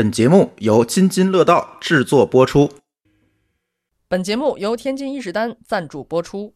[0.00, 2.70] 本节目由津津乐道制作播出。
[4.08, 6.54] 本节目由天津伊势丹赞助播出。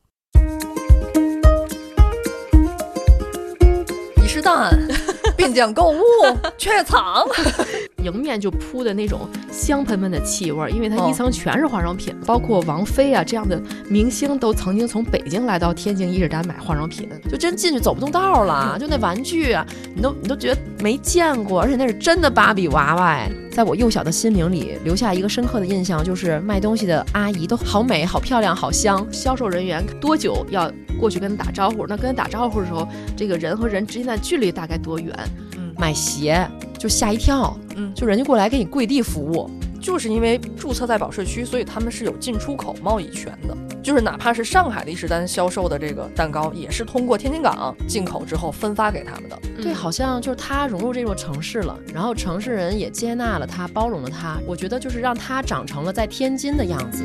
[4.17, 4.73] 伊势丹
[5.37, 6.01] 滨江购物
[6.57, 7.29] 雀场，
[8.05, 31.87] 迎面就扑的那种香喷喷的气味儿，因为它哦一层全是化妆品，包括王菲啊这样的明星都曾经从北京来到天津伊势丹买化妆品，就真进去走不动道儿了，就那玩具啊，你都你都觉得没见过，而且那是真的芭比娃娃哎，在我幼小的心灵里留下一个深刻的印象，就是卖东西的阿姨都好美、好漂亮、好香，销售人员多久要过去跟她打招呼？
[31.87, 35.15] 那跟她打招呼的时候，这个人和人之间的距离大概多远？
[35.57, 36.49] 嗯买鞋
[36.85, 39.49] 就吓一跳，嗯，就人家过来给你跪地服务，
[39.81, 43.57] 就是因为注册在保税区，所以他们是有进出口贸易权的。
[43.83, 49.39] 就是哪怕是上海的伊势丹销售的这个蛋糕，也是通过天津港进口之后分发给他们的。
[49.63, 54.39] 对，好像就是他融入这座城市了，然后城市人也接纳了他，包容了他。
[54.47, 57.03] 我觉得就是让他长成了在天津的样子。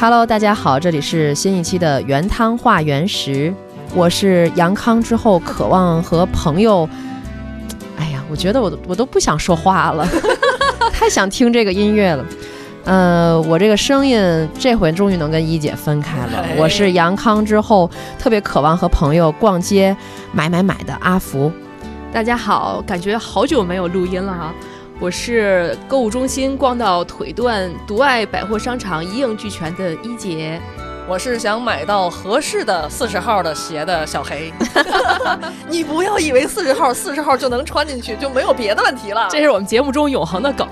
[0.00, 3.52] Hello，大家好，这里是新一期的原汤化原食，
[3.94, 6.88] 我是阳康之后渴望和朋友，
[7.98, 10.08] 哎呀，我觉得我都我都不想说话了，
[10.90, 12.24] 太想听这个音乐了。
[12.84, 16.38] 呃，我这个声音这回终于能跟一姐分开了。
[16.38, 19.94] 哎我是阳康之后特别渴望和朋友逛街
[20.32, 21.52] 买买买的阿福。
[22.10, 24.54] 大家好，感觉好久没有录音了哈。
[25.00, 30.60] 我是购物中心逛到腿断、独爱百货商场一应俱全的一姐。
[31.08, 34.52] 我是想买到合适的四十号的鞋的小黑。
[35.70, 39.26] 你不要以为四十号、四十号就能穿进去，就没有别的问题了。
[39.30, 40.68] 这是我们节目中永恒的梗。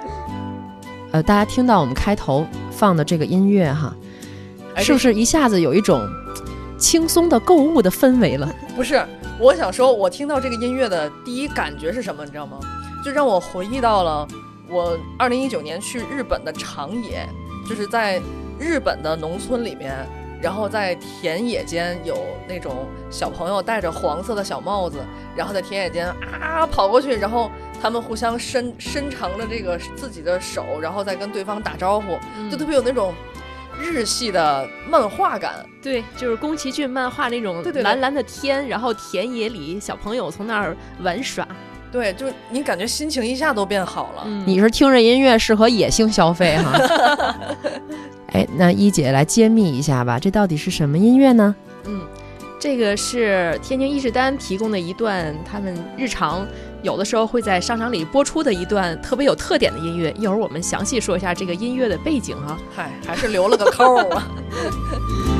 [1.12, 3.94] 呃，大家听到我们开头放的这个音乐哈，
[4.74, 6.08] 哎是不是一下子有一种
[6.78, 8.50] 轻松的购物的氛围了？
[8.74, 9.04] 不是，
[9.38, 12.24] 我想说，我听到这个音乐的第一感觉是什么？
[12.24, 12.58] 你知道吗？
[13.08, 14.28] 就让我回忆到了
[14.68, 17.26] 我二零一九年去日本的长野，
[17.66, 18.20] 就是在
[18.58, 20.06] 日本的农村里面，
[20.42, 24.98] 然后在田野间有那种小朋友戴着黄色的小帽子，
[25.34, 26.06] 然后在田野间
[26.42, 32.18] 啊跑过去，然后他们互相伸伸长了这个自己的手，然后再跟对方打招呼，
[32.50, 33.14] 就特别有那种
[33.80, 35.64] 日系的漫画感。
[35.80, 41.48] 对，就是宫崎骏漫画那种蓝蓝的天，然后田野里小朋友从那儿玩耍。
[41.90, 44.22] 对，就你感觉心情一下都变好了。
[44.26, 47.34] 嗯，你是听着音乐适合野性消费哈？
[48.32, 51.54] 哎，那一姐来揭秘一下吧，这到底是什么音乐呢？
[51.86, 52.02] 嗯，
[52.60, 56.46] 这个是天津伊势丹提供的一段他们日常
[56.82, 60.14] 有的时候会在商场里播出的一段特别有特点的音乐。
[60.18, 64.28] 一会儿我们详细说一下这个音乐的背景哈、嗨，还是留了个扣儿啊。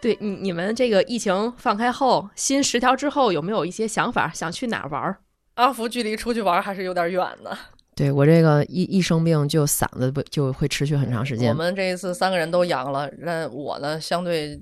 [0.00, 5.18] 对你你们这个疫情放开后，新十条之后有没有一些想法，想去哪儿玩儿？
[5.54, 7.50] 阿福距离出去玩还是有点远呢。
[7.96, 11.54] 对我这个一一生病就嗓子不就会持续很长时间我。
[11.54, 14.56] 们这一次三个人都阳了，那我呢相对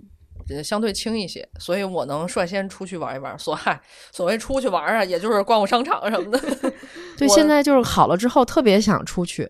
[0.49, 3.39] 呃相对轻一些，所以我能率先出去玩一玩。
[3.39, 3.79] 所嗨，
[4.11, 6.41] 所谓出去玩啊，也就是逛逛商场什么的。
[7.19, 9.47] 对， 现在就是好了之后特别想出去，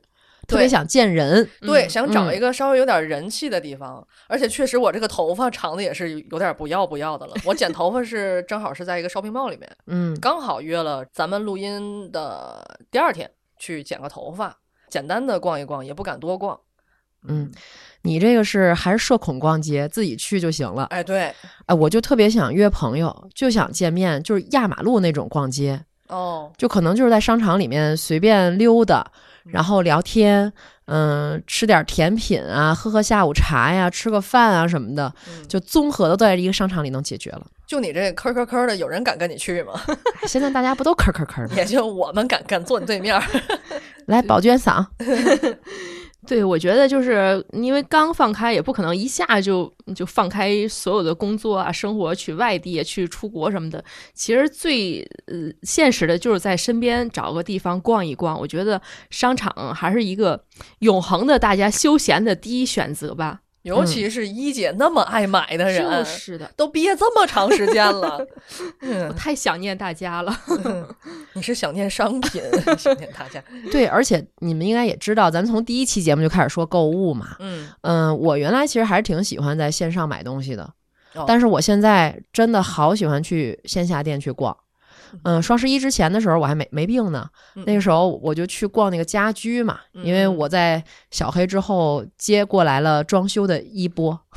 [0.46, 1.48] 特别想见人。
[1.60, 7.34] 对，嗯想找嗯一个稍微有点人气的地方，而且确实我这个头发长的也是有点不要不要的了。
[7.44, 14.56] 我剪头发是正好是在一个 shopping mall 里面，嗯，刚好约了咱们录音的第二天去剪个头发，
[14.88, 16.58] 简单的逛一逛，也不敢多逛。
[17.28, 17.50] 嗯，
[18.02, 20.84] 你这个是还是社恐逛街，自己去就行了。
[20.84, 21.34] 哎，对，
[21.66, 29.10] 哎，我就特别想约朋友，就想见面，就是压马路那种逛街，哦，就可能就是在商场里面随便溜达，
[29.50, 30.52] 然后聊天，
[30.86, 37.46] 嗯，吃点甜品啊，喝喝下午茶呀，吃个饭啊什么的，嗯就综合的都在一个商场里能解决了。
[37.66, 39.72] 就你这吭吭吭的，有人敢跟你去吗？
[39.88, 41.54] 哎现在大家不都吭吭吭吗？
[41.56, 43.22] 也就我们敢敢坐你对面儿。
[44.06, 44.84] 来，宝娟嗓，
[46.26, 53.82] 对，我觉得就是因为刚放开，也不可能一下就就放开所有的工作啊、生活，去外地、去出国什么的。
[54.12, 58.38] 其实最呃现实的就是在身边找个地方逛一逛。
[58.38, 58.80] 我觉得
[59.10, 60.44] 商场还是一个
[60.80, 63.40] 永恒的大家休闲的第一选择吧。
[63.66, 68.26] 尤其是一姐那么爱买的人，就是的，都憋这么长时间了， 我
[68.80, 70.34] 嗯，太想念大家了。
[71.34, 72.40] 你是想念商品，
[72.78, 77.36] 想念大家，对，而且你们应该也知道，咱从第一期节目就开始说购物嘛。
[77.40, 80.62] 嗯，嗯，我原来其实还是挺喜欢在线上买东西的，
[81.14, 84.56] 哦但是我现在真的好喜欢去线下店去逛。
[85.24, 87.64] 嗯，双十一之前的时候我还没没病呢，嗯。
[87.66, 90.36] 那个时候我就去逛那个家居嘛，因为嗯。
[90.36, 94.18] 我在小黑之后接过来了装修的衣钵，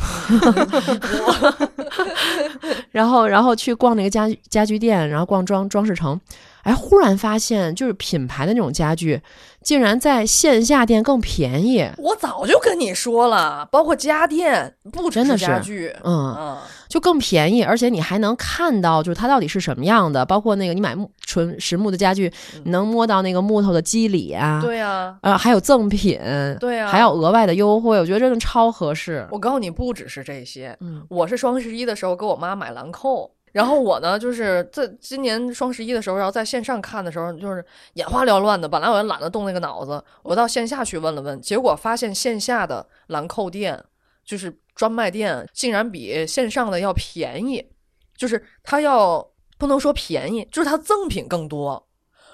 [2.91, 6.19] 然后然后去逛那个家居家居店，然后逛装装饰城，
[6.63, 9.21] 哎，忽然发现就是品牌的那种家具，
[9.61, 11.87] 竟然在线下店更便宜。
[11.97, 20.25] 我早就跟你说了，包括家电，不只真的是家具，嗯，啊，就更便宜，而且你还能看到，就是它到底是什么样的。
[20.25, 22.29] 包括那个你买木纯实木的家具，
[22.65, 26.19] 你能摸到那个木头的肌理啊，对呀，呃，还有赠品，
[26.59, 29.25] 对呀，还有额外的优惠，我觉得真的超合适。
[29.31, 37.63] 我告诉你，不只是这些，嗯我是双十一的时候给我妈买兰蔻，然后我呢，就是在今年双十一的时候，然后在线上看的时候，就是
[37.93, 38.67] 眼花缭乱的。
[38.67, 43.83] 本来我也懒得动那个脑子，我到线下去问了问，结果发现线下的兰蔻店，
[44.25, 47.69] 就是专卖店，竟然比线上的要便宜，
[48.15, 51.85] 就是它要不能说便宜，就是它赠品更多。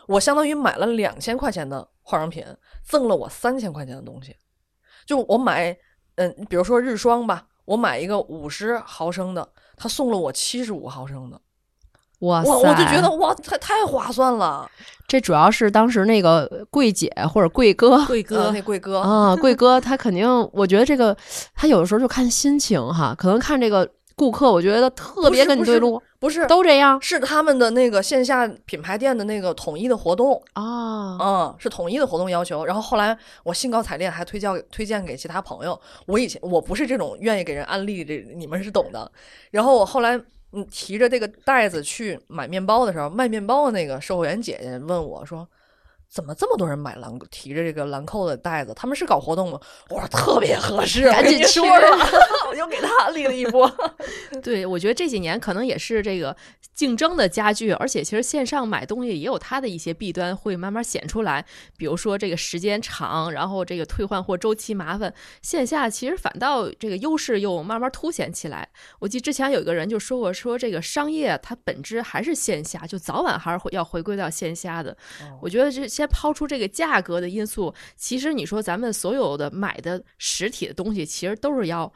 [0.08, 2.46] 我相当于买了两千块钱的化妆品，
[2.84, 4.36] 赠了我三千块钱的东西。
[5.08, 5.76] 就我买，
[6.18, 11.42] 嗯，比如说日霜吧，我买一个五十毫升的，他送了我七十五毫升的，
[12.20, 14.70] 哇塞，我我就觉得哇，太太划算了。
[15.08, 17.98] 这主要是当时那个柜姐或者柜哥。
[17.98, 21.16] 呃贵哥，那贵哥，啊，贵哥他肯定，我觉得这个
[21.54, 31.18] 他有的时候就看心情哈，可能看这个顾客，我觉得特别跟你对路，不是都这样是他们的那个线下品牌店的那个统一的活动，啊。
[31.20, 32.66] 嗯，是统一的活动要求。
[32.66, 35.80] 然后后来我兴高采烈还推荐推荐给其他朋友。
[36.08, 39.10] 我以前我不是这种愿意给人安利这，你们是懂的。
[39.52, 40.20] 然后我后来
[40.56, 45.48] 嗯提着这个袋子去买面包的时候，卖面包的那个售货员姐姐问我说。
[46.10, 48.74] 怎么这么多人买兰提着这个兰蔻的袋子？
[48.74, 49.60] 他们是搞活动吗？
[49.90, 51.88] 我说特别合适，赶紧说了，
[52.50, 53.70] 我又给他安利了一波。
[54.42, 56.36] 对，我觉得这几年可能也是这个
[56.74, 61.46] 竞争的加剧，而且其实线上买东西也有它的一些弊端会慢慢显出来，
[61.78, 65.14] 比如说这个时间长，然后这个退换货周期麻烦。
[65.42, 68.68] 线下其实反倒这个优势又慢慢凸显起来。
[69.00, 74.96] 我记得之前有一个人就说过，说这个商业它本质还是线下，就早晚还是会要回归到线下的。
[75.42, 81.92] 我觉得这先抛出这个价格的因素，其实你说咱们所有的买的实体的东西，其实都是要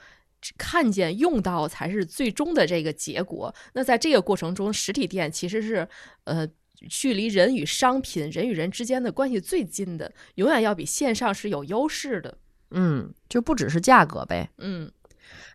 [0.57, 3.53] 看见用到才是最终的这个结果。
[3.73, 5.87] 那在这个过程中，实体店其实是
[6.23, 6.47] 呃。
[6.89, 12.37] 距离人与商品、人与人之间的关系最近的，永远要比线上是有优势的。
[12.71, 14.49] 嗯，就不只是价格呗。
[14.59, 14.89] 嗯，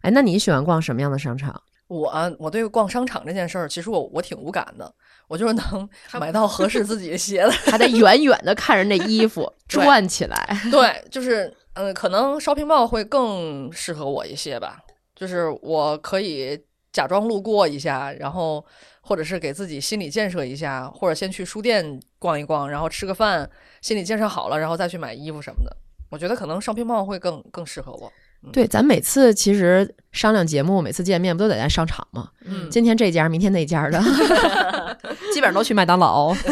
[0.03, 1.63] 哎，那你喜欢逛什么样的商场？
[1.87, 4.95] 我我对逛商场这件事儿，其实我我挺无感的，
[5.29, 5.89] 我就是能
[6.21, 7.51] 买到合适自己的鞋的。
[7.71, 10.61] 还得远远的看人那衣服 对转起来。
[10.71, 14.79] 对，就是嗯、呃可能 shopping mall 会更适合我一些吧。
[15.17, 16.61] 就是我可以
[16.93, 18.65] 假装路过一下，然后
[19.01, 23.49] 或者是给自己心理建设一下，或者先去书店逛一逛，然后吃个饭，
[23.81, 25.77] 心理建设好了，然后再去买衣服什么的。
[26.11, 28.13] 我觉得可能 shopping mall 会更更适合我。
[28.53, 32.31] 对，咱每次其实商量节目，每次见面不都得在商场吗？
[32.45, 34.01] 嗯今天这家，明天那家的
[35.33, 36.35] 基本上都去麦当劳。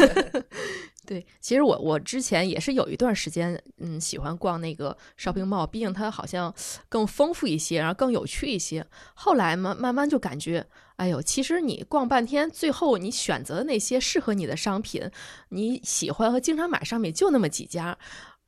[1.04, 6.54] 对，其实我我之前也是有一段时间，嗯，喜欢逛那个 shopping mall，毕竟它好像
[6.88, 8.87] 更丰富一些，然后更有趣一些。
[9.14, 10.64] 后来嘛，慢慢就感觉，
[10.96, 15.02] 哎呦，其实你逛半天，最后你选择的那些适合你的商品，
[15.49, 17.99] 你喜欢和经常买商品就那么几家。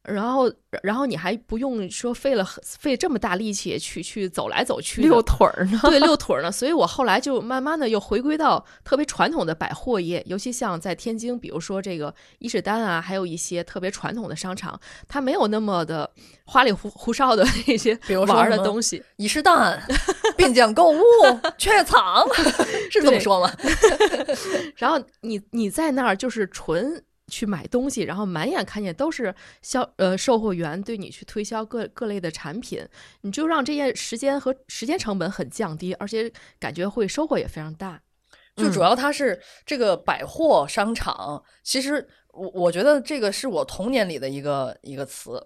[0.06, 5.80] 然后，然后你还不用说费了费这么大力气去去走来走去遛腿儿呢？
[5.84, 6.52] 对，遛腿儿呢。
[6.52, 16.10] 所以我后来就慢慢的又回归到特别传统的百货业，尤其像在天津，比如说这个伊势丹啊，还有一些特别传统的商场，它没有那么的
[16.44, 19.02] 花里胡胡哨的那些比如说玩儿的东西。
[19.16, 19.82] 伊势丹、
[20.36, 21.00] 滨江购物、
[21.56, 22.26] 雀场，
[22.92, 23.50] 是这么对说吗？
[24.76, 27.02] 然后你你在那儿就是纯。
[27.28, 32.86] 去买东西，然后满眼看见都是销呃售货员对你去推销各各类的产品，
[33.22, 38.00] 你就让这些时间和时间成本很降低，而且感觉会收获也非常大。
[38.56, 45.44] 就主要它是这个百货商场，其实我我觉得这个是我童年里的一个一个词，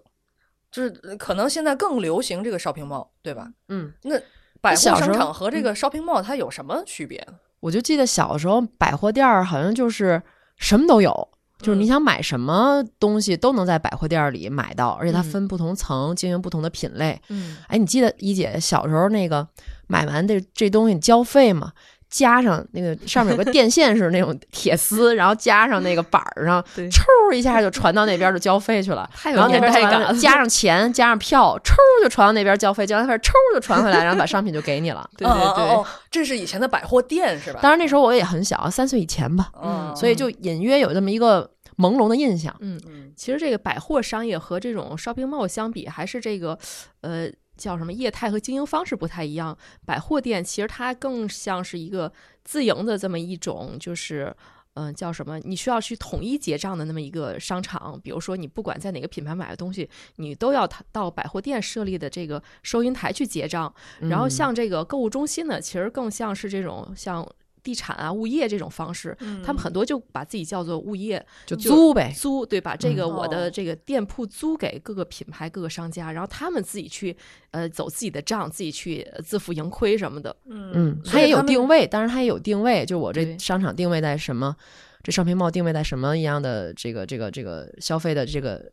[0.69, 3.51] 就是可能现在更流行这个 shopping mall，对吧？
[3.69, 4.15] 嗯，那
[4.61, 7.25] 百货商场和这个 shopping mall 它有什么区别？
[7.61, 10.21] 我就记得小时候百货店儿好像就是
[10.57, 17.21] 什么都有，就是你想买什么东西都能在百货店里买到，而且它嗯分不同层，经营不同的品类。
[17.27, 19.45] 嗯，哎，你记得一姐小时候那个
[19.87, 21.73] 买完这这东西你交费吗？
[22.09, 29.07] 加上那个上面有个 电线似的那种铁丝，然后加上那个板儿上，对抽一下就传到那边就交费去了。
[29.15, 35.07] 太然后那边代感了，加上 钱，加上票，抽就传到那边交费，交完费抽就传回来，然后把商品就给你了。
[35.17, 37.59] 对对对，这是以前的百货店是吧？
[37.61, 42.55] 当然那时候我也很小，三岁以前吧，嗯，所以就隐约有这么一个朦胧的印象。
[42.59, 46.57] 嗯，嗯其实这个百货商业和这种 shopping mall 相比，还是这个
[47.01, 47.27] 呃
[47.59, 49.55] 叫什么业态和经营方式不太一样。
[49.85, 52.11] 百货店其实它更像是一个
[52.43, 54.35] 自营的这么一种，就是。
[54.75, 55.37] 嗯，叫什么？
[55.39, 63.73] 你需要去统一结账的那么一个商场，比如说你不管在哪个品牌买的东西，你都要到百货店设立的这个收银台去结账。
[63.99, 67.27] 然后嗯像这个购物中心呢，其实更像是这种像
[67.69, 73.13] 地产啊、物业这种方式，嗯他们很多就把自己叫做物业，就就租呗，租对，把这个嗯。
[73.13, 73.51] 我的哦。
[73.51, 77.15] 这个店铺租给各个品牌、各个商家，然后他们自己去
[77.51, 80.35] 呃走自己的账，自己去呃自负盈亏什么的。
[80.47, 84.55] 嗯，它也有定位，当然它也有定位，就我这商场定位在什么，
[85.03, 88.71] 这商品帽定位在什么一样的这个这个这个消费的这个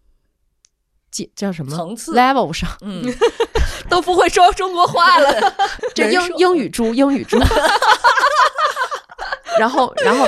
[1.10, 3.04] 阶叫什么层次？Level 上，嗯，
[3.90, 5.54] 都不会说中国话了，
[5.94, 7.38] 这英英语猪，英语猪。
[9.58, 10.26] 然后，然后，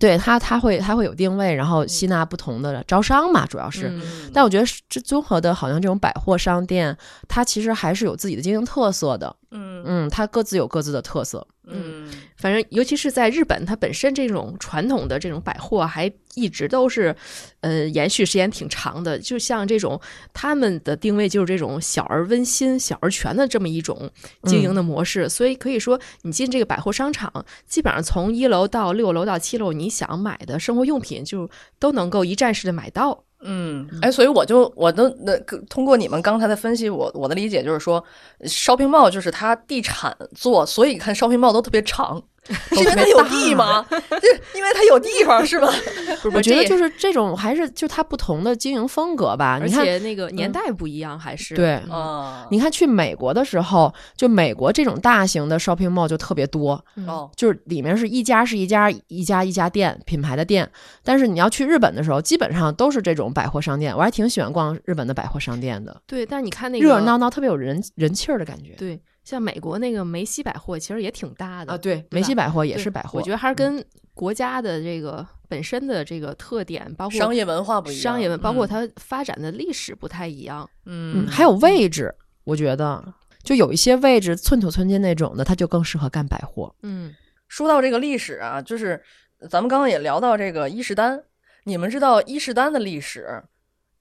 [0.00, 3.88] 对它，它会它会有定位，然后吸纳不同的招商嘛，主要是。
[3.88, 6.96] 嗯但我觉得这综合的，好像这种百货商店，
[7.26, 9.34] 它其实还是有自己的经营特色的。
[9.50, 11.46] 嗯嗯，它各自有各自的特色。
[11.68, 17.14] 嗯反正尤其是在日本，它本身这种传统的这种百货还一直都是，
[17.60, 19.18] 呃，延续时间挺长的。
[19.18, 20.00] 就像这种
[20.32, 24.10] 他们的定位就是这种小而温馨、小而全的这么一种
[24.44, 25.28] 经营的模式。
[25.28, 33.25] 所以可以说，你进这个百货商场，基本上从一楼到六楼到七楼，你想买的生活用品就都能够一站式的买到。
[33.40, 35.38] 嗯，哎，所以我就我都那
[35.68, 38.02] 通过你们刚才的分析，我我的理解就是说
[38.44, 42.22] 烧瓶帽就是它地产做，所以看烧瓶帽都特别长，
[42.70, 43.84] 是因为它有地吗？
[43.90, 45.68] 就 因为它有地方是吗？
[46.32, 49.58] 我觉得就是这种还是就它不同的经营风格吧。
[49.60, 60.68] 而你看，且那个年代不一样，还是对，嗯啊，你看去美国的时候，就美国这种大型的 shopping mall 就特别多，嗯哦，就是里面是一家是一家一家一家店品牌的店，
[61.02, 63.94] 但是你要去日本的时候，基本上都是这种百货商店。
[63.96, 68.74] 我还挺喜欢逛日本的百货商店的，对，但是你看那个热热闹闹，特别有人人气儿的感觉。
[68.76, 80.70] 对，像美国那个梅西百货其实也挺大的啊，对，对梅西百货也是百货，我觉得还是嗯跟国家的这个本身的这个特点，包括商业文化不一样，商业文，包括嗯它发展的历史不太一样。
[80.84, 82.14] 嗯，还有位置，
[82.44, 83.04] 我觉得
[83.42, 86.72] 就有一些位置寸土寸金那种的，它就更适合干百货。
[86.84, 87.12] 嗯，
[87.48, 89.02] 说到这个历史啊，就是
[89.50, 91.20] 咱们刚刚也聊到这个伊势丹，
[91.64, 93.42] 你们知道伊势丹的历史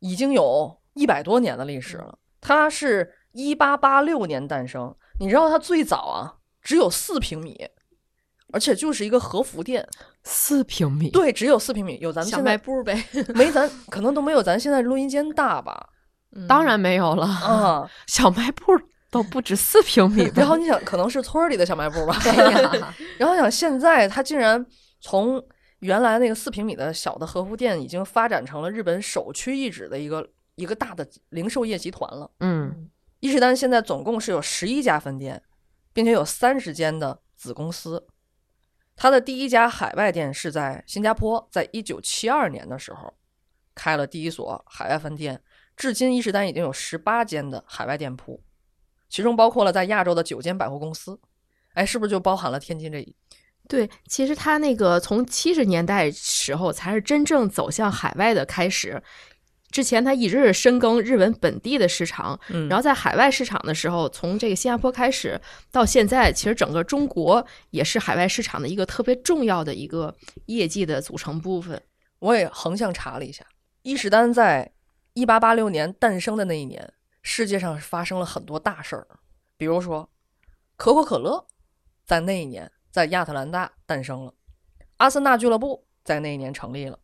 [0.02, 2.20] 已经有一百多年的历史了。
[2.40, 7.68] 它是一八八六年诞生，你知道它最早啊只有四平米，
[8.54, 9.88] 而且就是一个和服店，
[10.24, 13.06] 四平米，对，只有四平米，有咱们小现在卖部呗。
[13.36, 15.90] 没咱可能都没有咱现在录音间大吧？
[16.36, 18.74] 嗯当然没有了，啊，小卖部
[19.10, 20.34] 都不止四平米 吧。
[20.36, 22.18] 然后你想，可能是村儿里的小卖部吧？
[22.26, 24.66] 哎呀，然后想，现在它竟然
[25.00, 25.42] 从
[25.80, 32.30] 原来那个四平米的小的和服店，已经发展成了日本首屈一指的一个一个大的零售业集团了。
[32.42, 32.90] 嗯
[33.26, 35.42] 伊势丹现在总共是有十一家分店，
[35.92, 38.06] 并且有三十间的子公司。
[38.96, 43.12] 它的第一家海外店是在新加坡，在一九七二年的时候
[43.74, 45.42] 开了第一所海外分店。
[45.76, 48.44] 至今，伊势丹已经有十八间的海外店铺，
[49.10, 51.20] 其中包括了在亚洲的九间百货公司。
[51.74, 53.16] 哎，是不是就包含了天津这一？
[53.68, 59.02] 对，其实它那个从七十年代时候才是真正走向海外的开始。
[59.76, 65.38] 之前他一直是深耕日本本地的市场，嗯然后在海外市场的时候，从这个新加坡开始
[65.70, 70.16] 到现在，其实整个中国也是海外市场的一个特别重要的一个
[70.46, 71.82] 业绩的组成部分。
[72.20, 73.46] 我也横向查了一下，
[73.82, 74.72] 伊势丹在
[75.14, 79.06] 一八八六年诞生的那一年，世界上发生了很多大事儿，
[79.58, 80.10] 比如说，
[80.78, 81.46] 可口可乐
[82.06, 84.34] 在那一年在亚特兰大诞生了，
[84.96, 86.98] 阿森纳俱乐部在那一年成立了。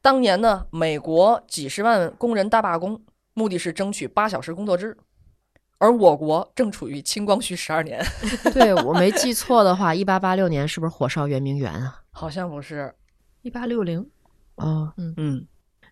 [0.00, 3.00] 当年呢，美国几十万工人大罢工，
[3.34, 4.96] 目的是争取八小时工作制，
[5.78, 8.02] 而我国正处于清光绪十二年，
[8.54, 12.02] 对我没记错的话，一八八六年是不是火烧圆明园啊？
[12.10, 12.94] 好像不是，
[13.42, 14.08] 一八六零，
[14.56, 15.46] 哦，嗯，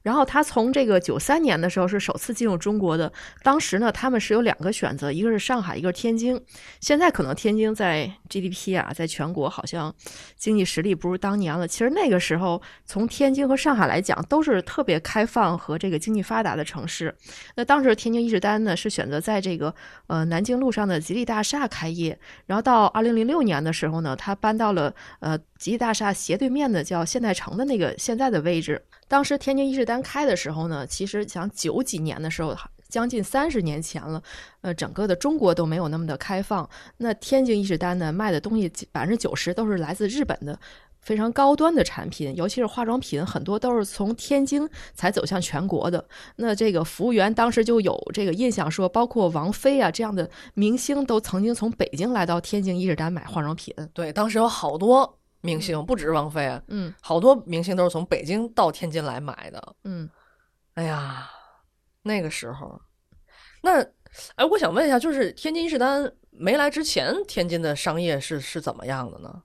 [0.06, 6.40] 然后他从这个九三年的时候是首次进入中国的，当时呢他们是有两个选择，一个是上海，一个是天津。
[6.80, 9.92] 现在可能天津在 GDP 啊，在全国好像
[10.36, 11.66] 经济实力不如当年了。
[11.66, 17.12] 其实那个时候从天津和上海来讲，都是特别开放和这个经济发达的城市。
[17.56, 19.74] 那当时天津伊势丹呢是选择在这个
[20.06, 28.82] 呃南京路上的吉利大厦开业，然后到二零零六年的时候呢，他搬到了呃吉利大厦斜对面的叫现代城的那个现在的位置。
[29.08, 32.56] 当时天津伊势丹开的时候呢，其实想九几年的时候，
[32.88, 34.22] 将近三十年前了，
[34.60, 36.68] 呃，整个的中国都没有那么的开放。
[36.98, 40.58] 那天津伊势丹呢卖的东西百分之九十都是来自日本的。
[41.00, 46.04] 非常高端的产品，尤其是化妆品，很多都是从天津才走向全国的。
[46.34, 53.72] 那这个服务员当时就有这个印象，说包括王菲啊这样的明星都曾经从北京来到天津伊势丹买化妆品。
[53.94, 59.76] 对，当时有好多明星，不只是王菲，嗯好多明星都是从北京到天津来买的。
[59.84, 60.10] 嗯，
[60.74, 61.30] 哎呀，
[62.02, 62.80] 那个时候，
[63.62, 63.80] 那
[64.34, 69.42] 哎，我想问一下，就是天津伊势丹没来之前，天津的商业是是怎么样的呢？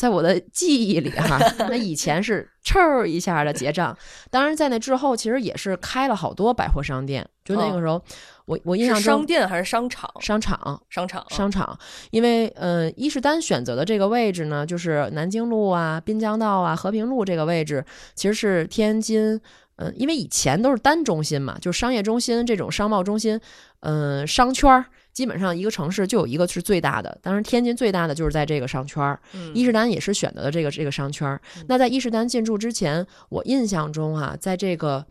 [0.00, 1.38] 在我的记忆里哈，
[1.68, 3.94] 那以前是 哧一下的结账，
[4.30, 7.28] 当然在那之后，其实也是开了好多百货商店。
[7.44, 8.02] 就那个时候，
[8.46, 10.10] 我我印象中商店还是商场？
[10.18, 11.78] 商场商场，商场，
[12.12, 19.38] 因为呃，伊势丹选择的这个位置呢，就是南京路啊、滨江道啊、和平路这个位置，其实是天津。
[19.76, 23.38] 嗯，因为以前都是单中心嘛，就是商业中心这种商贸中心，
[23.80, 27.18] 嗯，商圈儿基本上一个城市就有一个是最大的。
[27.22, 31.40] 当然，天津最大的就是在这个商圈儿，嗯伊势丹也是选择的这个这个商圈儿。
[31.68, 35.06] 那在伊势丹进驻之前，我印象中啊，在这个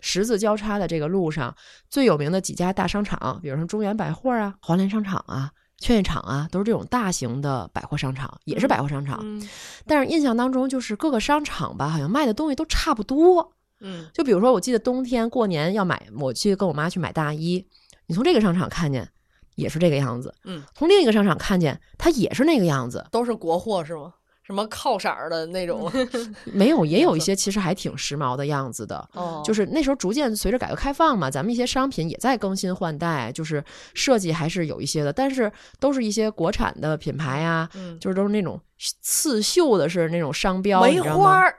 [0.00, 1.54] 十字交叉的这个路上，
[1.88, 5.52] 最有名的几家大商场，比如说中原百货啊、华联商场啊。
[5.80, 9.18] 劝业场啊，都是这种大型的百货商场，也是百货商场。
[9.22, 9.46] 嗯
[9.86, 13.52] 但是印象当中，就是各个商场吧，好像卖的东西都差不多。
[13.80, 17.66] 嗯就比如说，我记得冬天过年要买，我去跟我妈去买大衣，
[18.06, 19.06] 你从这个商场看见
[19.54, 24.12] 也是这个样子，嗯，从另一个商场看见它也是那个样子，都是国货是吗？
[24.42, 25.90] 什么靠色儿的那种？
[26.52, 29.08] 没有也有一 些其实还挺时髦的样子的。
[29.14, 38.60] 哦，就是那时候逐渐随着改革开放嘛，咱们一些商品也在更新换代，就是设计还是有一些的，但是都是一些国产的品牌啊，嗯就是都是那种
[39.00, 41.00] 刺绣的，是那种商标，梅？
[41.00, 41.56] 花儿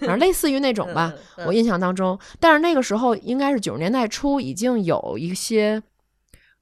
[0.00, 1.12] 反正类似于那种 吧。
[1.46, 5.80] 我印象当中，但是那个时候应该是九十年代初，已经有一些，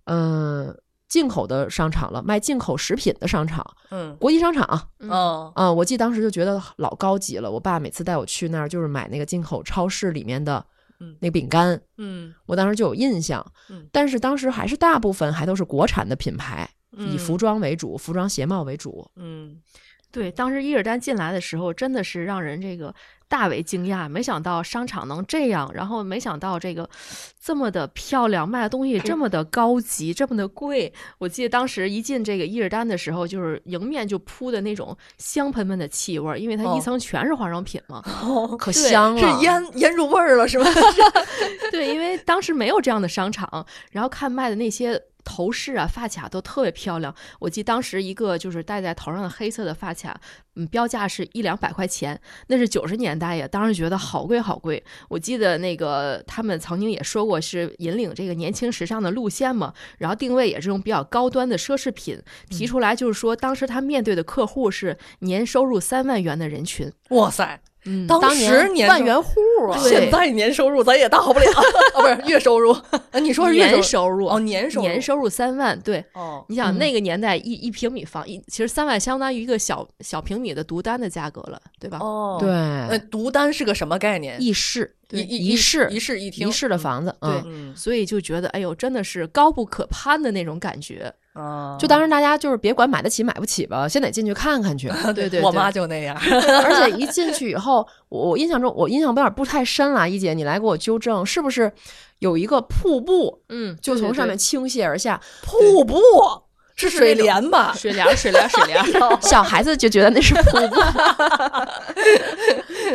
[0.04, 0.76] 嗯、
[1.08, 4.16] 进口的商场了，卖进口食品的商场，嗯。
[4.16, 4.88] 国际商场啊、
[5.54, 5.76] 嗯。
[5.76, 7.50] 我记得当时就觉得老高级了。
[7.50, 10.64] 我爸每次带我去那儿，就是买那个进口超市里面的
[11.00, 11.16] 嗯。
[11.20, 12.34] 那个饼干，嗯。
[12.46, 13.44] 我当时就有印象。
[13.70, 13.86] 嗯。
[13.92, 19.10] 但是当时还是大部分还都是国产的品牌，以服装为主，服装鞋帽为主。
[19.16, 19.60] 嗯。
[20.10, 22.94] 对，当时伊尔丹进来的时候，真的是让人这个
[23.32, 26.86] 大为惊讶，没想到商场能这样，然后没想到这个
[27.42, 30.92] 这么的漂亮，卖的东西这么的高级，这么的贵。
[31.16, 38.04] 我记得当时一进这个伊尔丹的时候，就是迎面就扑的那种香喷喷的气味儿，因为它哦一层全是化妆品嘛。
[38.22, 40.66] 哦，可香了，是腌腌入味儿了是吧？
[41.72, 47.14] 对，因为当时没有这样的商场，然后看卖的那些头饰啊、发卡都特别漂亮。
[47.38, 50.20] 我记得当时一个就是戴在头上的黑色的发卡，
[50.56, 54.82] 嗯，标价是一两百块钱，那是九十年代呀，当时觉得好贵好贵。
[55.08, 66.92] 我记得那个他们曾经也说过是引领这个年轻时尚的路线嘛，然后定位也是这种比较高端的奢侈品，提出来就是说当时他面对的客户是年收入三万元的人群。
[67.10, 69.32] 哇塞，嗯当当时年万元户
[69.70, 71.46] 啊，对 现在年收入咱也到不了，
[71.94, 72.70] 哦，不是月收入，
[73.10, 81.98] 啊你说是月年收收入哦，年收入年收入三万，对，哦，你想嗯那个年代一一平米房一，其实三万相当于一个小小平米的独单的价格了，对吧？
[82.00, 84.40] 哦，对，呃，独单是个什么概念？
[84.40, 87.42] 一室一一一室一室一厅一室的房子，嗯。
[87.46, 91.12] 嗯所以就觉得，哎呦，真的是高不可攀的那种感觉。
[91.34, 94.88] 啊，就当时大家就是别管买得起买不起吧，先得进去看看去。
[95.14, 101.72] 对对，我对妈就那样， 而且一进去以后，我我印象中我印象有点不太深了，一姐你来给我纠正，是不是
[102.18, 105.18] 有一个瀑布嗯，就从上面倾泻而下？
[105.42, 105.98] 瀑布
[106.76, 107.72] 是水帘吧？
[107.76, 108.84] 水帘水帘水帘，
[109.22, 110.76] 小孩子就觉得那是瀑布，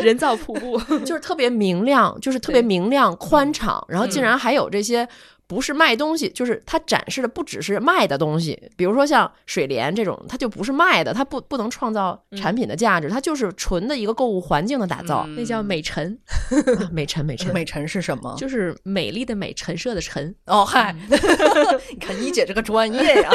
[0.02, 0.78] 人造瀑布。
[1.00, 5.08] 就是特别明亮，就是特别明亮宽敞，然后竟嗯然还有这些。
[5.48, 15.26] 不是卖东西，就是它展示的不只是卖的东西，比如说像水莲这种，它就不是卖的，它不不能创造产品的价值，它就是纯的一个购物环境的打造。
[15.36, 16.18] 那叫美陈，
[16.82, 18.36] 啊 美陈美陈，美陈是什么？
[18.38, 20.94] 就是美丽的美，陈设的陈， 哦嗨，
[21.92, 23.32] 你看一姐这个专业呀。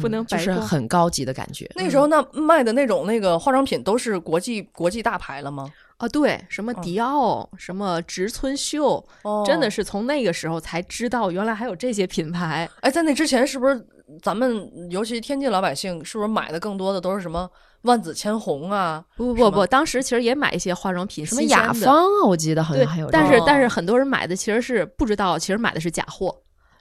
[0.00, 1.68] 不能嗯就是很高级的感觉。
[1.74, 5.68] 那时候那卖的那种那个化妆品都是国际国际大牌了吗？
[5.98, 9.04] 啊，对，什么迪奥，什么植村秀，
[9.46, 9.84] 真的是。
[9.84, 12.68] 从那个时候才知道原来还有这些品牌。
[12.80, 13.86] 哎，在那之前是不是
[14.22, 17.48] 咱们尤其天津老百姓是不是买的更多的都是什么
[17.82, 19.04] 万紫千红啊？
[19.16, 26.34] 不不不不，当时其实也买一些化妆品，什么雅芳啊，我记得好像还有，但是哦但是很多人买的其实是不知道，其实买的是假货。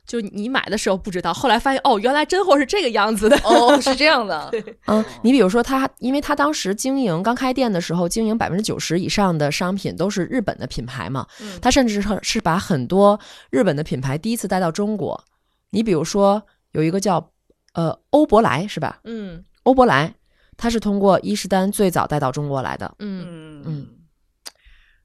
[0.05, 3.37] 就你买的时候不知道，后来发现哦，原来真货是这个样子的。
[3.43, 4.51] 哦， 是这样的。
[4.87, 15.23] 嗯，你比如说他，因为他当时经营刚开店的时候，经营百分之九十以上的商品都是日本的品牌嘛，嗯他甚至是是把很多日本的品牌第一次带到中国。
[15.69, 17.31] 你比如说有一个叫
[17.73, 18.99] 呃欧珀莱是吧？
[19.05, 20.13] 嗯欧珀莱，
[20.57, 22.93] 它是通过伊势丹最早带到中国来的。
[22.99, 23.87] 嗯嗯嗯。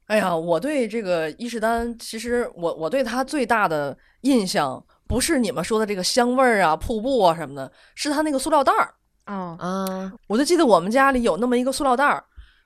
[0.07, 8.93] 哎呀，我对这个伊势丹，其实我我对他最大的印象不是你们说的这个香味儿啊、瀑布啊什么的，是它那个塑料袋儿。
[9.25, 12.23] 啊啊，我就记得我们家里有那么一个塑料袋儿，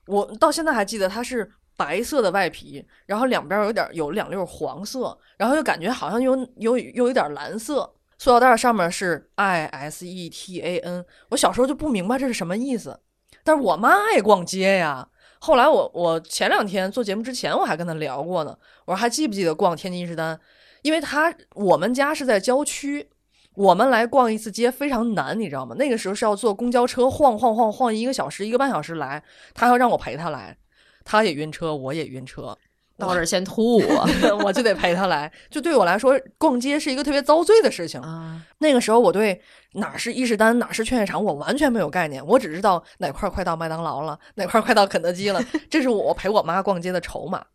[0.08, 7.90] 我到现在还记得它是白色的外皮，然后两边有点有两溜黄色，然后又感觉好像有有又有点蓝色。
[8.18, 13.00] 塑料袋儿上面是 I S E T A N，我小时候就不明白这是什么意思，
[13.44, 15.08] 但是我妈爱逛街呀。
[15.40, 20.40] 后来我我前两天做节目之前我还跟她聊过呢，我说还记不记得逛天津伊势丹？
[20.84, 23.10] 因为他我们家是在郊区，
[23.56, 25.76] 我们来逛一次街非常难，你知道吗？
[25.80, 29.24] 那个时候是要坐公交车晃晃晃晃一个小时、一个半小时来，
[29.56, 30.56] 他要让我陪他来，
[31.04, 32.58] 他也晕车，我也晕车，
[32.98, 33.82] 到这儿先吐
[34.44, 35.32] 我就得陪他来。
[35.50, 38.00] 就对我来说，逛街是一个特别遭罪的事情。
[38.02, 39.42] 啊，那个时候我对
[39.74, 47.46] 哪儿是伊势丹，哪儿是劝业场，我完全没有概念，我只知道哪块儿快到麦当劳了，哪块儿快到肯德基了，这是我陪我妈逛街的筹码。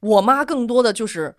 [0.00, 1.36] 我妈更多的就是，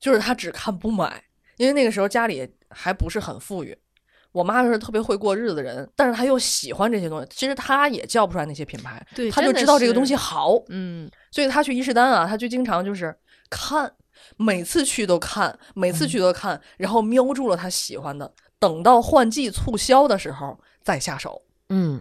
[0.00, 1.22] 就是他只看不买，
[1.56, 3.76] 因为那个时候家里还不是很富裕。
[4.32, 7.26] 我妈是特别会过日子的人，但是她又喜欢这些东西。
[7.28, 13.12] 其实她也叫不出来那些品牌，对，她就知道这个东西好，嗯所以她去伊势丹啊，她就经常就是
[13.50, 13.92] 看，
[14.36, 21.42] 每次去都看，每次去都看，然后瞄住了她喜欢的，等到换季促销的时候再下手。
[21.68, 22.00] 嗯，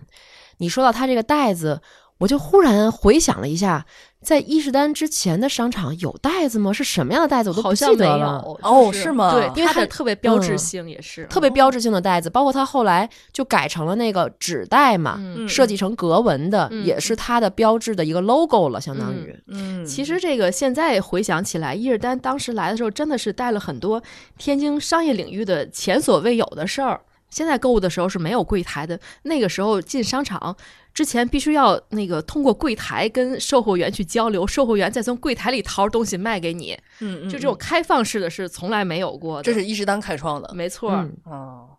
[0.59, 1.81] 你说到她这个袋子，
[2.19, 3.87] 我就忽然回想了一下，
[4.21, 6.73] 在伊势丹之前的商场有袋子吗？
[6.73, 8.43] 是什么样的袋子我都不记得了。
[8.61, 19.33] 哦是吗对，因为它它的特别标志嗯性也是特别标志性的袋子，包括它后来就改成了那个纸袋嘛，嗯设计成格纹的，嗯也是它的标志的一个 logo 了，相当于。
[19.47, 24.03] 嗯其实这个现在回想起来，伊势丹当时来的时候，真的是带了很多
[24.37, 26.99] 天津商业领域的前所未有的事儿。
[27.29, 30.55] 现在购物的时候是没有柜台的，那个时候进商场
[30.93, 39.43] 之前必须要那个通过柜台跟售货员去交流，售货员再从柜台里掏东西卖给你，嗯嗯，就这种开放式的是从来没有过的。
[39.43, 40.53] 这是伊势丹开创的。
[40.53, 41.69] 没错，嗯哦，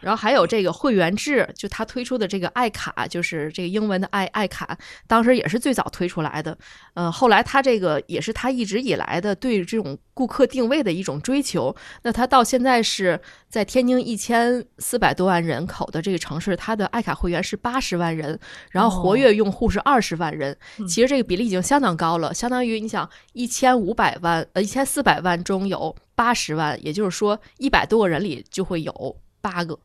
[0.00, 4.76] 然后还有这个会员制，就他推出的这个爱卡，就是这个英文的爱爱卡，
[5.06, 6.56] 当时也是最早推出来的。
[6.94, 11.74] 呃，后来他这个也是他一直以来的对这种顾客定位的一种追求。
[12.02, 18.38] 那他到现在是在天津一千四百多万人口的这个城市，他的爱卡会员是八十万人，
[18.70, 20.56] 然后活跃用户是二十万人。
[20.88, 29.78] 其实这个比例已经相当高了，相当于你想一千五百万呃一千四百万中有八十万，也就是说一百多个人里就会有八个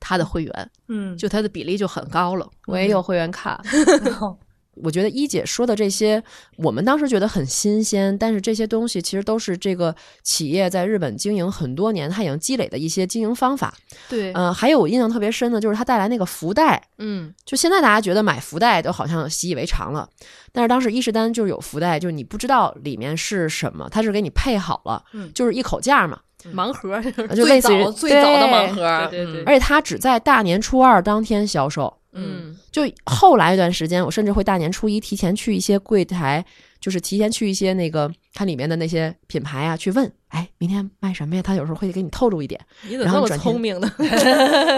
[0.00, 2.48] 他的会员，嗯，就他的比例就很高了。
[2.66, 3.62] 我也有会员卡。
[4.82, 6.20] 我觉得一姐说的这些，
[6.56, 13.72] 我们当时觉得很新鲜，但是这些东西其实都是这个企业在日本经营很多年，它已经积累的一些经营方法。
[14.08, 20.08] 对，嗯、还有我印象特别深的就是它带来那个福袋，嗯就现在大家觉得买福袋都好像习以为常了，
[20.50, 26.18] 但是当时伊势丹就是有福袋，就是你不知道里面是什么，它是给你配好了，嗯就是一口价嘛，
[26.52, 27.00] 盲盒，
[27.34, 31.92] 就类似于最早的盲盒，对对对嗯而且它只在大年初二当天销售。
[32.16, 36.44] 嗯就后来一段时间，我甚至会大年初一提前去一些柜台，
[36.80, 41.42] 就是提前去一些那个它里面的那些品牌啊，去问，哎，明天卖什么呀？
[41.42, 43.92] 他有时候会给你透露一点，你怎么那么聪明呢？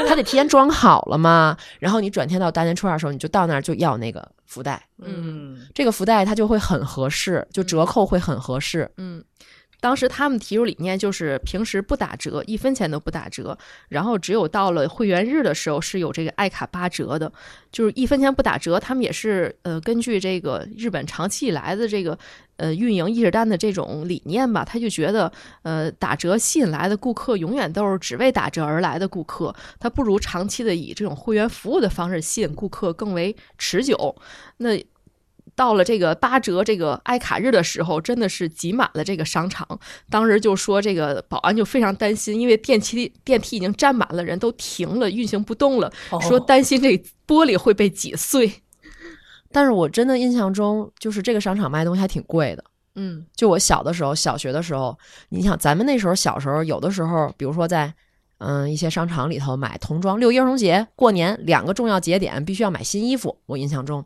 [0.08, 1.54] 他得提前装好了嘛。
[1.78, 8.90] 然后你转天到大年初二的时候，你就到那儿就要那个福袋，嗯这个福袋它就会很合适，就折扣会很合适。
[8.96, 9.22] 嗯。
[9.86, 13.56] 当时他们提出理念就是平时不打折，一分钱都不打折，
[13.88, 17.32] 然后只有到了会员日的时候是有这个爱卡八折的，
[17.70, 18.80] 就是一分钱不打折。
[18.80, 22.18] 他们也是呃根据这个日本长期以来的这个
[22.56, 25.30] 呃运营意识单的这种理念吧，他就觉得
[25.62, 34.16] 呃打折吸引来的顾客永远都是只为打折而来的顾客，他不如长期的以这种会员服务的方式吸引顾客更为持久。
[34.56, 34.84] 那
[35.56, 39.66] 到了这个八折这个爱卡日的时候，真的是挤满了这个商场。
[40.10, 46.90] 当时就说这个保安就非常担心，因为电梯电梯已经站满了人，都停了，运行不动了，哦说担心这
[47.26, 48.52] 玻璃会被挤碎。
[49.50, 52.62] 但是我真的印象中，就是这个商场卖东西还挺贵的。
[52.98, 54.98] 嗯就我小的时候，小学的时候，
[55.30, 57.92] 你想咱们那时候小时候，有的时候，比如说在
[58.38, 63.36] 嗯一些商场里头买童装，六一儿童节、过年两个重要节点必须要买新衣服。
[63.46, 64.04] 我印象中，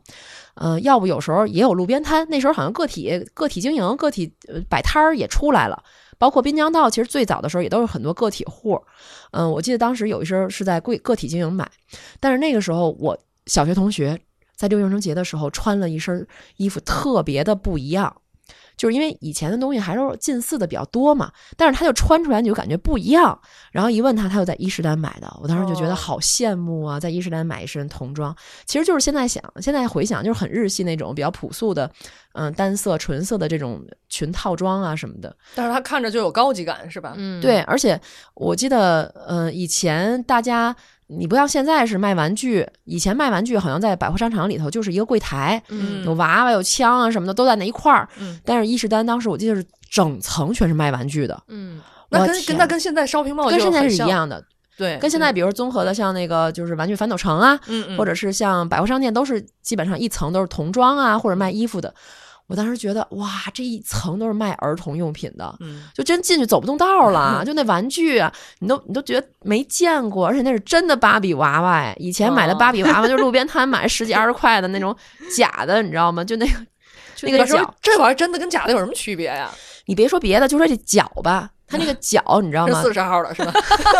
[0.55, 4.33] 嗯、要不有时候也有路边摊，那时候好像个体个体经营、个体
[4.69, 5.83] 摆摊儿也出来了。
[6.17, 8.79] 包括滨江道，其实最早的时候也都是很多个体户。
[9.31, 11.67] 嗯，我记得当时有一身是在贵个体经营买，
[12.19, 13.17] 但是那个时候我
[13.47, 14.19] 小学同学
[14.55, 18.15] 在六一儿童节的时候穿了一身衣服，特别的不一样。
[18.77, 23.39] 就是因为以前的东西还是近似的比较多嘛，但是他就穿出来你就感觉不一样。
[23.71, 31.89] 然后一问他，他又在伊势丹买的，我当时就觉得哦好羡慕啊，在伊势丹买一身童装，其实就是现在想，现在回想就是很日系那种比较朴素的，
[32.33, 35.35] 嗯，单色纯色的这种裙套装啊什么的。
[35.55, 37.13] 但是他看着就有高级感，是吧？
[37.15, 37.99] 嗯，对，而且
[38.33, 40.75] 我记得，呃，以前大家
[41.17, 48.07] 你不像现在是卖玩具，以前卖玩具好像在百货商场里头就是一个柜台，嗯有娃娃有枪啊什么的都在那一块儿。
[48.17, 54.43] 嗯但是伊势丹当时我记得是整层全是卖玩具的，嗯那跟跟那跟现在 shopping mall 跟现在是一样的，
[54.77, 61.93] 对，跟现在比如说综合的像那个就是玩具反斗城啊，嗯嗯，或者是像百货商店都是基本上一层都是童装啊或者卖衣服的。
[62.51, 71.95] 我当时觉得哇，这一层都是卖儿童用品的，嗯就真进去走不动道了， 就那玩具啊，你都你都觉得没见过，而且那是真的芭比娃娃哎！
[71.97, 74.93] 以前买的哦芭比娃娃就是路边摊买十几二十块的那种
[75.33, 76.25] 假的，你知道吗？
[76.25, 76.51] 就那个
[77.15, 79.49] 就那个脚，这玩意儿真的跟假的有什么区别呀？
[79.85, 82.81] 你别说别的，就说这脚吧，它那个脚你知道吗？
[82.81, 83.53] 是四十号的是吧？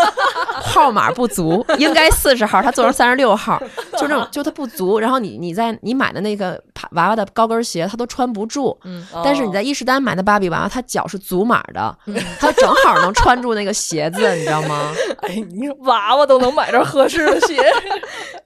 [0.62, 3.60] 号码不足，应该四十号，他做成三十六号，
[3.98, 4.98] 就那种就它不足。
[5.00, 6.60] 然后你你在你买的那个
[6.92, 8.78] 娃娃的高跟鞋，他都穿不住。
[8.84, 11.94] 嗯但是你在伊势丹买的芭比娃娃，它脚是足码的，
[12.38, 14.92] 它正好能穿住那个鞋子，你知道吗？
[15.22, 17.56] 哎，你娃娃都能买着合适的鞋，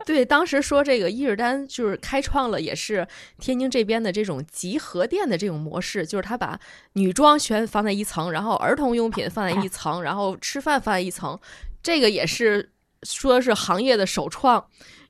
[0.07, 3.05] 对，当时说这个伊尔丹就是开创了，也是
[3.41, 6.57] 天津这边的这种集合店的这种模式，就是他把
[6.93, 11.37] 女装全放在一层，然后儿童用品放在一层，然后吃饭放在一层，
[11.83, 12.71] 这个也是
[13.03, 14.65] 说是行业的首创。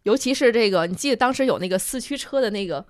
[0.05, 2.87] 尤其是这个，你记得当时有那个四驱车的那个，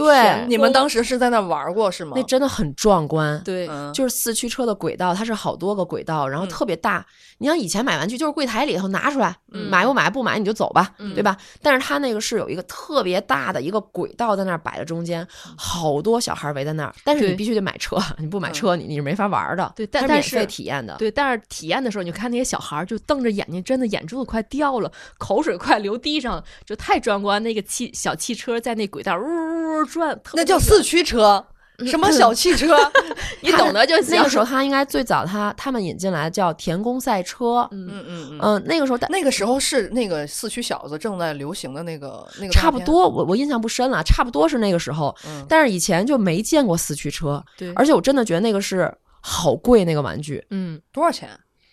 [0.00, 2.12] 对，你们当时是在那玩过是吗？
[2.16, 3.40] 那真的很壮观。
[3.44, 7.04] 对，嗯就是四驱车的轨道，它是好多个轨道，然后特别大。
[7.38, 11.36] 你像以前买玩具，就是柜台里头拿出来，嗯买不买不买你就走吧，嗯对吧？
[11.62, 16.94] 但是它那个是有一个特别大的一个轨道在那儿摆在中间，好多小孩围在那儿。
[17.02, 19.72] 但是你必须得买车，你不买车你你是没法玩的。
[19.74, 20.96] 对但是免费是体验的。
[20.98, 27.42] 对，但是体验的时候，你看那些小孩儿就瞪着眼睛，真的眼珠子快掉了，口水快流地上了，就太壮观。
[27.42, 31.44] 那个汽小汽车在那轨道呜呜呜转，特别那叫四驱车，
[31.86, 32.76] 什么小汽车？
[33.42, 34.16] 你懂得就行。
[34.16, 38.38] 那个时候他应该最早他他们引进来叫田宫赛车，嗯，嗯嗯嗯。
[38.42, 45.14] 嗯，那个时候那个时候是那个四驱小子正在流行的那个那个，差不多，我我印象不深了，差不多是那个时候。
[45.26, 51.28] 嗯但是以前就没见过四驱车，对，而且我真的觉得那个是好贵那个玩具，嗯，多少钱？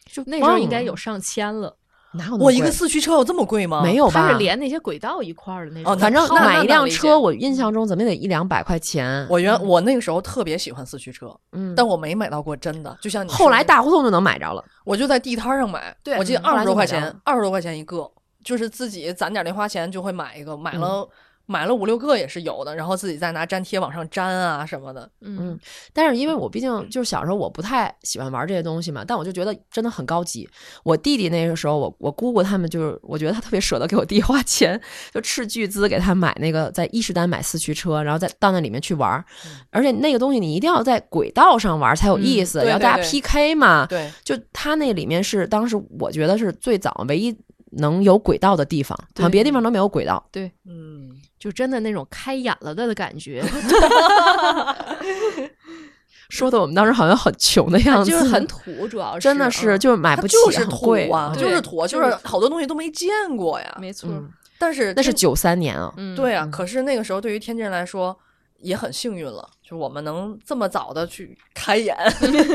[0.10, 1.76] 就那时候应该有上千了，
[2.14, 3.82] 哪有我一个四驱车有这么贵吗？
[3.84, 4.14] 没有吧？
[4.14, 5.92] 它是连那些轨道一块儿的那种。
[5.92, 9.28] 哦反正买一辆车，我印象中怎么也得一两百块钱。
[9.30, 12.98] 我原我那个时候特别喜欢四驱车，嗯，但我没买到过真的。
[13.02, 14.64] 就像你后来大胡同就能买着了。
[14.86, 18.10] 我就在地摊上买，对我记得二十多块钱二十多块钱一个，
[18.44, 21.10] 就是自己攒点零花钱就会买一个，买嗯了、
[21.48, 25.10] 买了五六个也是有的，然后自己再拿粘贴往上粘啊什么的。
[25.22, 25.58] 嗯，
[25.94, 30.48] 但是因为我毕竟就是小时候我不太喜欢玩这些东西嘛，但我就觉得真的很高级。
[30.84, 34.80] 我弟弟那个时候，我我姑姑他们就是，我觉得他特别舍得给我弟 花钱，
[35.14, 39.24] 就斥巨资给他买那个在伊势丹买四驱车，然后再到那里面去玩儿。
[39.72, 43.86] 而且那个东西你一定要在轨道上玩才有意思，嗯对然后大家 PK 嘛。
[43.86, 47.34] 对，就他那里面是当时我觉得是最早唯一
[47.72, 50.26] 能有轨道的地方，好像别的地方都没有轨道。
[50.32, 53.44] 对嗯，就真的那种开眼了的感觉，
[56.30, 63.78] 说的我们当时好像很穷的样子，就是很土，主要是真的是嗯就是买不起，就是很土啊，就是土啊，就就是是好多东西都没见过呀。
[63.80, 65.94] 没错，嗯，但是那是九三年啊。
[65.98, 68.18] 嗯，对啊，可是那个时候对于天津人来说
[68.60, 71.96] 也很幸运了，就我们能这么早的去开眼。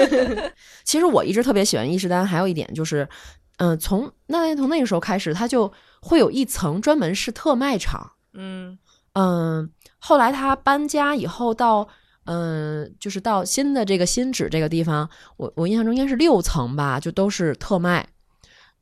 [0.84, 3.08] 其实我一直特别喜欢伊势丹，还有一点就是，
[3.56, 8.12] 嗯、从那从那个时候开始，它就会有一层专门是特卖场。
[8.34, 8.78] 嗯
[9.14, 11.86] 嗯，后来他搬家以后到，
[12.24, 18.08] 嗯，就是到新的这个新址这个地方，我我印象中应该是六层吧，就都是特卖。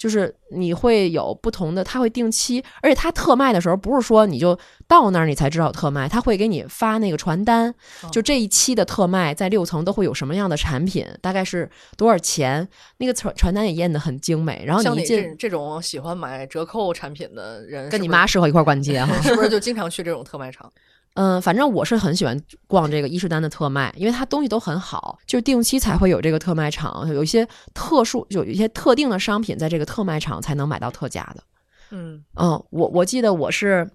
[0.00, 4.58] 就是你会有不同的，他会定期，而且他特卖的时候不是说你就
[4.88, 7.68] 到那儿你才知道特卖，他会给你发那个传单，
[8.02, 19.14] 哦就这一期的特卖在六层都会有什么样的产品，大概是多少钱，那个传传单也印的很精美，然后你进这这种喜欢买折扣产品的人，跟你妈适合一块儿逛街哈。
[19.20, 20.72] 是不是就经常去这种特卖场？
[21.14, 31.42] 嗯，反正我是很喜欢逛这个伊势丹的特卖，因为它东西都很好，就是定期才会有这个特卖场，有一些特殊，有一些特定的商品在这个特卖场才能买到特价的。
[31.90, 33.90] 嗯嗯，我我记得我是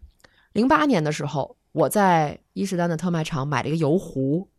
[0.54, 4.50] 零八年的时候，我在伊势丹的特卖场买了一个油壶。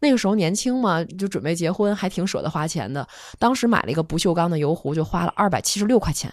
[0.00, 3.06] 那个时候年轻嘛，就准备结婚，还挺舍得花钱的。
[3.38, 6.32] 当时买了一个不锈钢的油壶，就花了二百七十六块钱，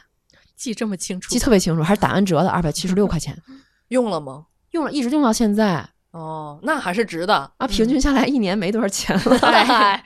[0.56, 3.36] 记这么清楚，记特别清楚，还是打完折的二百七十六块钱，
[3.88, 4.46] 用了吗？
[4.72, 5.86] 用了一直用到现在。
[6.12, 7.52] 哦，那还是值的。
[7.58, 9.38] 啊，平均下来一年没多少钱了。
[9.48, 10.04] 哎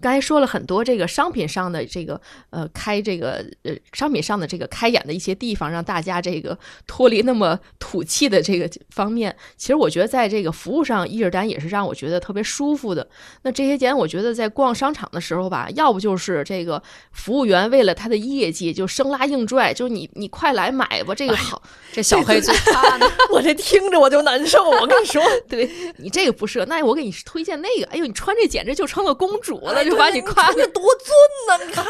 [0.00, 9.34] 刚才说了很多这个商品上的这个呃开这个呃商品上的这个开眼的一些地方，让大家这个脱离那么土气的这个方面。
[9.56, 13.08] 其实我觉得在这个服务上，伊尔丹也是让我觉得特别舒服的。
[13.42, 16.82] 那这些年我觉得在逛商场的时候吧，要不就是这个
[17.12, 23.06] 服务员为了他的业绩就生拉硬拽，就是你你快来买吧，这个好，这小黑最怕呢。
[23.32, 24.64] 我这听着我就难受。
[24.70, 27.86] 我跟你说， 对你这个不适合，那我给你推荐那个。
[27.90, 31.14] 哎呦，你穿这简直就成了公主了，就对把你夸穿着多尊
[31.48, 31.64] 呐！
[31.66, 31.84] 你看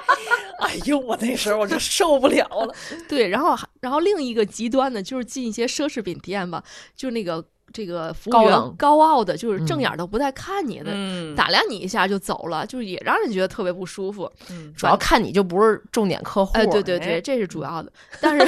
[0.60, 2.74] 哎呦，我那时候我就受不了了。
[3.08, 6.62] 对，然后还然后另一个极端呢，就是进一些奢侈品店吧，
[6.96, 14.30] 就那个这个服务员高傲的，就是正嗯眼儿都不带看你的，嗯打量你一下就走了，就是也让人觉得特别不舒服。
[14.48, 16.52] 嗯主要看你就不是重点客户。
[16.56, 17.92] 哎，对对哎对，这是主要的。
[18.22, 18.46] 但是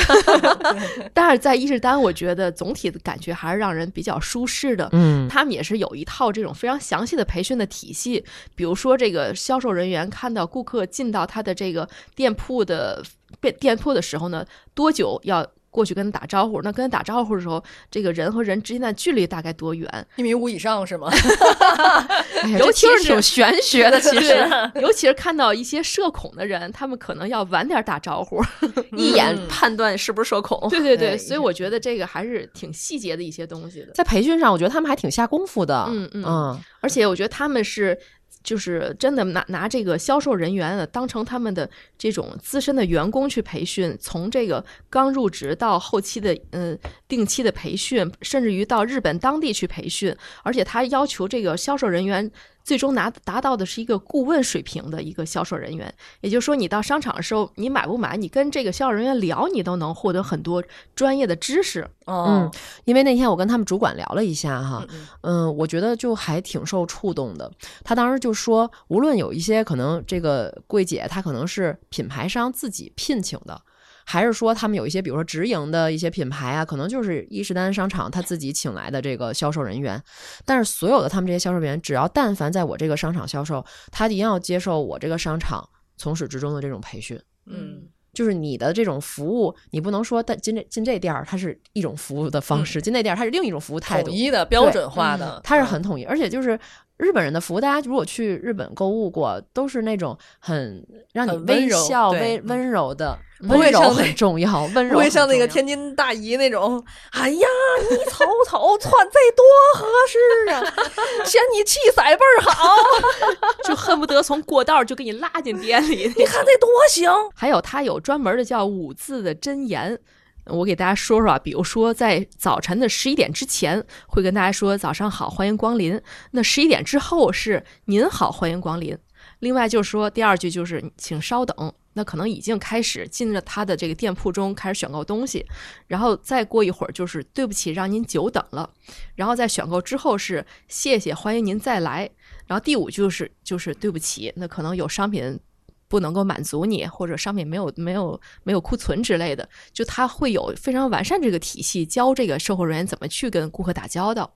[1.13, 4.89] 但是在伊势丹，我觉得总体的感觉还是让人比较舒适的。
[4.93, 13.03] 嗯，他们也是有一套这种非常详细的培训的体系，比如说这个销售人员看到顾客进到他的这个店铺的
[13.41, 15.45] 店店铺的时候呢，多久要
[15.77, 16.63] 过去跟他打招呼？
[16.63, 20.07] 那跟他打招呼的时候，这个人和人之间的距离大概多远？
[20.17, 21.11] 一米五以上是吗？
[22.43, 24.49] 哎呀尤其是挺玄学的，其实，
[24.81, 28.43] 尤其是看到一些社恐的人，他们可能要晚点打招呼。
[28.97, 30.69] 一眼嗯判断是不是社恐。
[30.71, 33.93] 对对对，哎所以我觉得这个还是挺细节的一些东西的。
[33.93, 35.85] 在培训上，我觉得他们还挺下功夫的。
[35.91, 37.99] 嗯嗯嗯而且我觉得他们是
[38.47, 46.79] 就是真的拿拿这个销售人员当成他们的这种资深的员工去培训，从这个刚入职到后期的嗯
[47.09, 52.31] 定期的培训，甚至于到日本当地去培训，而且他要求这个销售人员。
[52.67, 60.61] 最终拿达到的是一个顾问水平的一个销售人员，也就是说，你到商场的时候，你买不买，你跟这个销售人员聊，你都能获得很多
[60.97, 61.89] 专业的知识。
[62.09, 62.51] 嗯，
[62.85, 67.49] 因为那天我跟他们主管聊了一下哈，嗯嗯，我觉得就还挺受触动的。
[67.85, 73.63] 他当时就说，无论有一些可能这个柜姐她可能是品牌商自己聘请的。
[74.07, 80.01] 还是说他们有一些，比如说直营的一些品牌啊，可能就是伊势丹商场他自己请来的这个销售人员。
[80.45, 87.21] 但是所有的他们这些销售人员，只要但凡在我这个商场销售，他一定要接受我这个商场从始至终的这种培训。
[87.47, 87.83] 嗯
[88.15, 96.59] 就是你的这种服务，你不能说但进这进这店儿它是一种服务的方式，进那店儿它是另一种服务态度统，一的标准化的，它是很统一，而且就是
[96.99, 107.47] 日本人的服务，大家如果去日本购物过，都是那种很让你微很温柔笑、微温柔的，不会温柔像很重要， 温柔不会像那个天津大姨那种，哎呀，
[107.91, 112.77] 你瞅瞅穿这多合适啊，嫌你气色倍儿好，
[113.65, 116.11] 就恨不得从过道儿就给你拉进店里。
[116.17, 117.11] 你看这多行。
[117.35, 119.99] 还有他有专门的叫五字的真言。
[120.47, 126.01] 我给大家说说啊，比如说在早晨的十一点之前，会跟大家说早上好，欢迎光临。
[126.31, 128.97] 那十一点之后是您好，欢迎光临。
[129.41, 135.45] 另外就是说，第二句就是请稍等，那可能已经开始进了他的这个店铺中开始选购东西，
[135.89, 138.71] 然后再过一会儿就是对不起，让您久等了，
[139.15, 142.09] 然后在选购之后是谢谢，欢迎您再来，
[142.47, 145.39] 然后第五句就是就是对不起，那可能有商品
[145.89, 154.31] 不能够满足你，或者商品没有没有没有库存之类的，就它会有非常完善这个体系，教这个售后人员怎么去跟顾客打交道。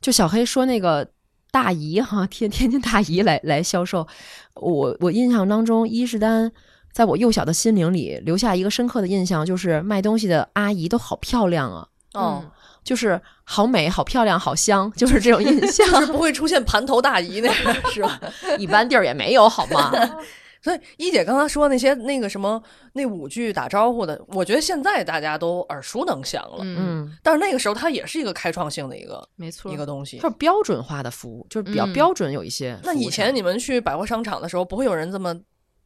[0.00, 1.08] 就小黑说那个
[1.50, 4.06] 大姨哈，天天津大姨来来销售，
[4.54, 6.50] 我我印象当中，伊势丹
[6.92, 12.44] 在我幼小的心灵里留下一个深刻的印象，就是卖东西的阿姨都好漂亮啊，哦，
[12.82, 15.86] 就是好美、好漂亮、好香，就是这种印象。
[15.92, 18.18] 就是不会出现盘头大姨那个，是吧？
[18.58, 19.92] 一般地儿也没有好吗？
[20.62, 26.58] 所以一姐刚刚说那些那个什么那五句打招呼的，我觉得现在大家都耳熟能详了。
[26.60, 29.76] 嗯，嗯，但是那个时候它也是一个开创性的一个没错一。
[29.76, 30.28] 个东西就。
[30.28, 32.78] 是标准化的服务，就是比较嗯标准，有一些。
[32.84, 35.34] 那以前你们去百货商场的时候，不会有人这么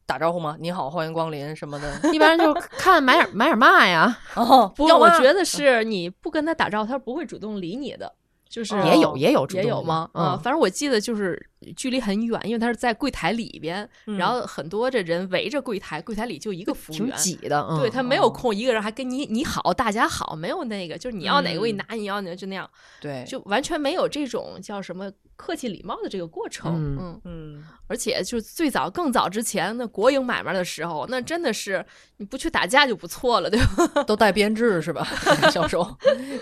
[0.05, 0.57] 打招呼吗？
[0.59, 2.11] 你好，欢迎光临什么的。
[2.11, 8.13] 一般就 看买点买点嘛呀，哦，不，要我觉得是你不跟他打招呼，他不会主动理你的。
[8.55, 10.09] 就是也有也有也有吗？
[10.13, 17.17] 啊，嗯反正我记得就是距离很远，因为他是在柜台里边，嗯然后很多这人围着柜台，柜台里就一个服务挺员。
[17.17, 22.69] 挤的，嗯对他没有空，一个人还跟你你好，大家好，没有那个，就是你要哪个我给你拿，你要哪个就那样，
[23.01, 26.71] 对，就完全没有这种叫什么客气礼貌的这个过程。
[26.75, 31.85] 嗯嗯，嗯，而且就最早更早之前那国营买卖的时候，那真的是
[32.17, 34.03] 你不去打架就不错了，对吧？
[34.03, 35.05] 都带编制是吧？
[35.51, 35.85] 销售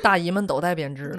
[0.04, 1.18] 大姨们都带编制，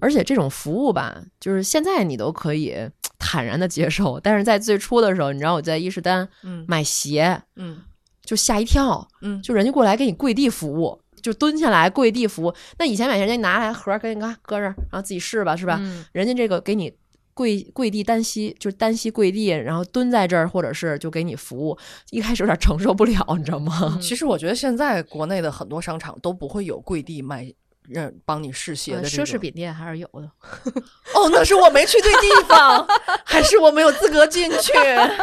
[0.00, 2.76] 而且这种服务吧，就是现在你都可以
[3.18, 7.82] 坦然的接受，但是在最初的时候，你知道我在伊势丹嗯买鞋，嗯
[8.24, 12.54] 就吓一跳，嗯，就人家过来给你跪地服务，就蹲下来跪地服务。
[12.78, 15.78] 那以前买鞋人家拿来盒儿给你看搁这儿，然后自己试吧，是吧？
[15.80, 16.92] 嗯人家这个给你
[17.34, 21.76] 跪跪地单膝，就是单膝跪地，然后蹲在这儿，或者是就给你服务。
[22.10, 23.98] 一开始有点承受不了，你知道吗？
[24.00, 27.52] 其实我觉得现在国内的很多商场都不会有跪地卖。
[27.88, 30.30] 让帮你试鞋的呃奢侈品店还是有的。
[31.14, 32.86] 哦，那是我没去对地方，
[33.24, 34.72] 还是我没有资格进去？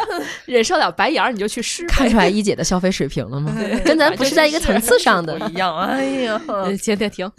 [0.46, 3.54] 忍受了白眼儿你就去试，看出来一姐的消费水平了吗？
[3.84, 5.48] 跟咱不是在一个层次上的不。
[5.48, 5.76] 一样。
[5.78, 7.30] 哎呀，呃，停停停。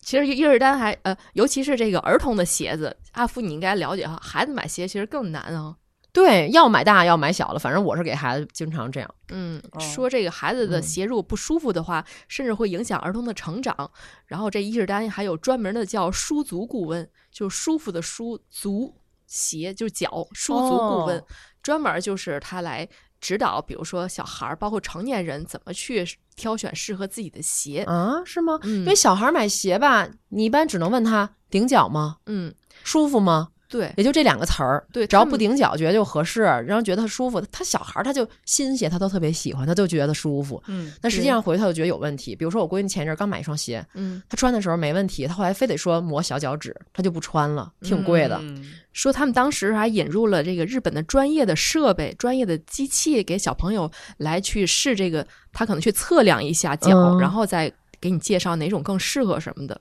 [0.00, 5.74] 其实伊尔丹还呃，尤其是这个儿童的鞋子，阿福你应该了解哈，孩子买鞋其实更难啊。
[6.12, 9.14] 对，要买大要买小的，反正我是给孩子经常这样。
[9.30, 13.90] 嗯，哦说这个孩子的嗯鞋如果不舒服的话，甚至会影响儿童的成长。
[14.26, 18.94] 然后这伊势丹还有专门的叫舒足顾问，就是舒服的舒足
[19.26, 21.24] 鞋，就是脚舒足顾问，哦
[21.62, 22.86] 专门就是他来
[23.20, 26.04] 指导，比如说小孩儿，包括成年人怎么去
[26.36, 27.84] 挑选适合自己的鞋。
[27.84, 28.58] 啊，是吗？
[28.64, 32.18] 嗯因为小孩买鞋吧，你一般只能问他顶脚吗？
[32.26, 32.52] 嗯，
[32.84, 33.51] 舒服吗？
[33.72, 34.86] 对，也就这两个词儿。
[34.92, 37.40] 对只要不顶脚，觉得就合适，然后觉得他舒服。
[37.50, 40.62] 他小孩儿他就新鞋，他都特别喜欢，他就觉得舒服。
[40.66, 42.36] 嗯，但实际上回头他就觉得有问题。
[42.36, 48.38] 比如说我闺女前一阵刚买一双鞋，嗯，她穿的时候没问题，她后来非得说磨小脚趾，她就不穿了，挺贵的。
[48.42, 48.62] 嗯
[48.92, 59.80] 说他们当时还引入了这个日本的专业的设备、专业的机器，给小朋友来去试这个，他可能去测量一下脚，嗯然后再给你介绍哪种更适合什么的。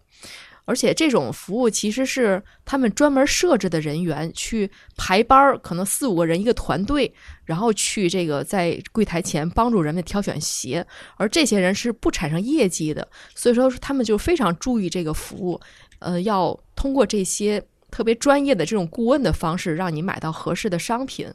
[0.71, 7.13] 而且这种服务其实是他们专门设置的人员去排班儿，可能四五个人一个团队，
[7.43, 13.05] 然后去这个在柜台前帮助人们挑选鞋，而这些人是不产生业绩的，
[13.35, 15.59] 所以说他们就非常注意这个服务，
[15.99, 17.61] 呃，要通过这些
[17.91, 21.29] 特别专业的这种顾问的方式，让你买到合适的商品。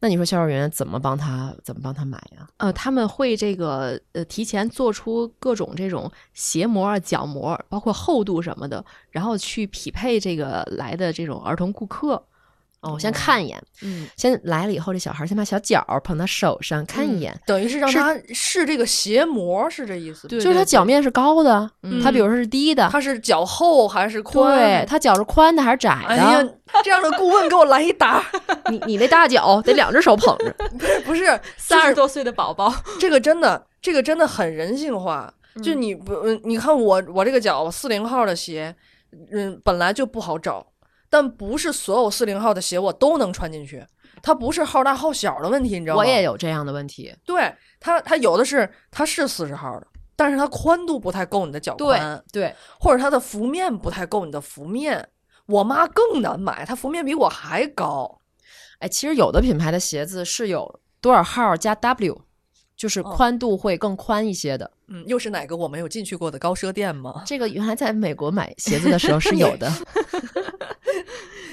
[0.00, 2.48] 那你说销售员怎么帮他怎么帮他买呀？
[2.58, 12.22] 呃，他们会这个呃提前做出各种这种鞋模啊、脚模，包括厚度什么的，然后去匹配这个来的这种儿童顾客。
[12.80, 20.30] 哦，我先看一眼，嗯，先来了以后，这小孩先把小脚捧到手上看一眼，等于是让他试这个鞋模，是这意思吗？
[20.30, 24.56] 对就是他脚面是高的，嗯他比如说是低的，他是脚厚还是宽？
[24.56, 26.08] 对他脚是宽的还是窄的？
[26.08, 26.48] 哎呀，
[26.84, 28.24] 这样的顾问给我来一打，
[28.70, 30.54] 你你那大脚得两只手捧着，
[31.04, 31.24] 不是
[31.58, 35.32] 三十多岁的宝宝，这个真的，这个真的很人性化。
[35.64, 38.72] 就嗯你不，嗯你看我我这个脚四零号的鞋，
[39.32, 40.64] 嗯，本来就不好找，
[41.10, 43.84] 但不是所有四零号的鞋我都能穿进去，
[44.22, 46.02] 它不是号大号小的问题，你知道吗？
[46.02, 47.14] 我也有这样的问题。
[47.24, 49.86] 对它，它有的是它是四十号的，
[50.16, 55.08] 但是它宽度不太够你的脚宽，对，或者它的幅面不太够你的幅面。
[55.46, 58.20] 我妈更难买，她幅面比我还高。
[58.80, 62.20] 哎，其实有的品牌的鞋子是有多少号加 W，
[62.78, 64.70] 就是哦宽度会更宽一些的。
[64.86, 67.24] 嗯，又是哪个我没有进去过的高奢店吗？
[67.26, 69.70] 这个原来在美国买鞋子的时候是有的。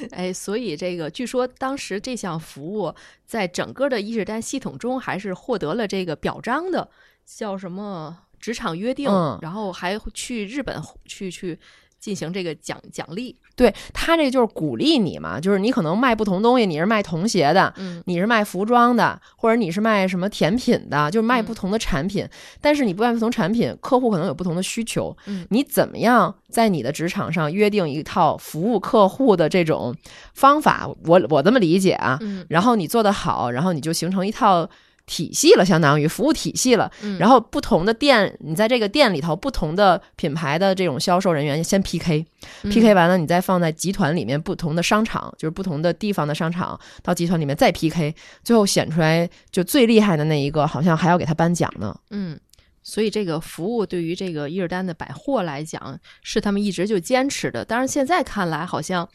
[0.12, 2.94] 哎，所以这个据说当时这项服务
[3.26, 6.88] 在整个的伊势丹系统中还是获得了这个表彰的，
[7.26, 11.58] 叫什么职场约定，嗯然后还去日本去去
[12.00, 13.36] 进行这个奖奖励。
[13.56, 22.28] 对他这就是鼓励你嘛，就是你可能卖不同东西，你是卖童鞋的，嗯你是卖服装的，或者你是卖什么甜品的，就是卖嗯不同的产品。
[22.60, 25.16] 但是你不卖不同产品，客户可能有不同的需求。
[25.28, 29.96] 嗯你怎么样在你的职场上约定一套服务客户的这种
[30.34, 30.90] 方法？
[31.06, 32.18] 我我这么理解啊。
[32.20, 34.70] 嗯然后你做得好，然后你就形成一套
[35.06, 36.92] 体系了，相当于服务体系了。
[37.02, 42.26] 嗯，然后不同的店，你在这个店里头，不同的品牌的这种销售人员先 PK，PK、
[42.64, 51.96] 嗯 PK 完了，你再放在集团里面不同的商场，就是不同的地方的商场，到集团里面再 PK，最后选出来就最厉害的那一个，好像还要给他颁奖呢。
[52.10, 52.40] 嗯，
[52.82, 57.64] 所以这个服务对于这个伊尔丹的百货来讲，是他们一直就坚持的。
[57.64, 59.08] 当然，现在看来好像，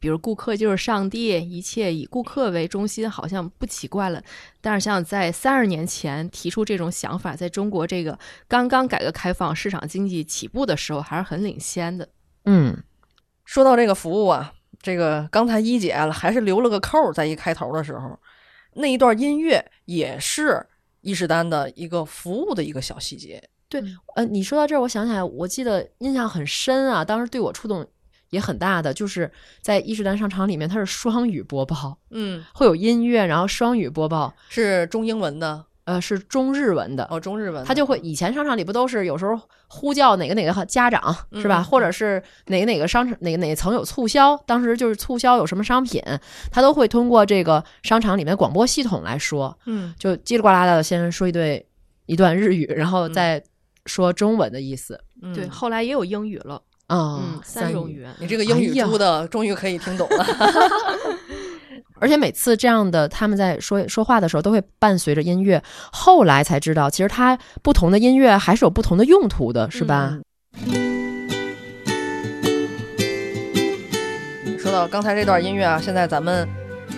[0.00, 4.22] 比如顾客就是上帝，一切以顾客为中心，好像不奇怪了。
[4.60, 12.08] 但是，想想在三十年前提出这种想法，在中国这个刚刚改革开放、市场经济起步的时候，还是很领先的。
[12.44, 12.76] 嗯，
[13.44, 18.18] 说到这个服务啊，这个刚才一姐还是留了个扣儿，在一开头的时候，
[18.74, 20.64] 那一段音乐也是
[21.00, 23.42] 伊势丹的一个服务的一个小细节。
[23.68, 23.82] 对，
[24.16, 27.86] 呃，你说到这儿，我想起来，我记得印象很深啊，当时对我触动
[28.30, 35.64] 也很大的，就是在伊势丹商场里面，它是双语播报，嗯，会有音乐，然后双语播报，是中英文的？
[35.84, 37.06] 呃，是中日文的。
[37.10, 37.64] 哦，中日文的。
[37.64, 41.64] 他就会以前商场里不都是有时候呼叫哪个哪个家长是吧，嗯？
[41.64, 46.02] 或者是哪个哪个商场哪个哪个层有促销，当时就是促销有什么商品，
[46.50, 49.94] 他都会通过这个商场里面广播系统来说，嗯。
[49.98, 51.66] 就叽里呱啦的先说一对
[52.04, 53.14] 一段日语，然后嗯。
[53.14, 53.42] 再
[53.86, 55.00] 说中文的意思。
[55.22, 58.10] 嗯，对，后来也有英语了，啊、嗯，三种语言。
[58.18, 60.26] 你这个英语猪的终于可以听懂了。
[62.00, 65.62] 而且每次这样的他们在说说话的时候，都会伴随着音乐。
[65.92, 70.18] 后来才知道，其实它不同的音乐还是有不同的用途的，是吧？
[70.66, 70.88] 嗯
[74.58, 76.46] 说到刚才这段音乐啊，现在咱们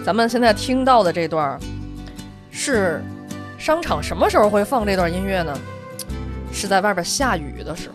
[0.05, 1.59] 咱们现在听到的这段
[2.51, 3.01] 是
[3.59, 5.57] 商场什么时候会放这段音乐呢？
[6.53, 7.95] 是在外边下雨的时候。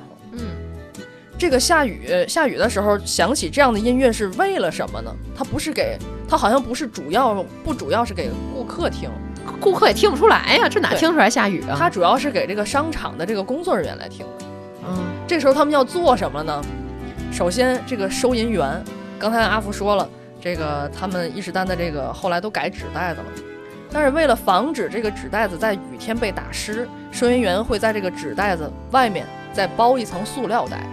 [1.35, 5.13] 嗯，这个下雨下雨的时候响起这样的音乐是为了什么呢？
[5.37, 9.09] 它不是给它好像不是主要不主要是给顾客听，
[9.59, 11.75] 顾客也听不出来呀，这哪听出来下雨啊？
[11.77, 14.45] 它主要是给这个商场的这个工作人员来听的。
[14.87, 16.61] 嗯这时候他们要做什么呢？
[17.31, 18.81] 首先，这个收银员，
[19.19, 20.07] 刚才阿福说了，
[20.39, 23.25] 这个他们伊势丹的这个后来都改纸袋子了，
[23.91, 30.87] 但是为了防止这个纸袋子在雨天被打湿，收银员会在这个纸袋子外面再包一层塑料袋，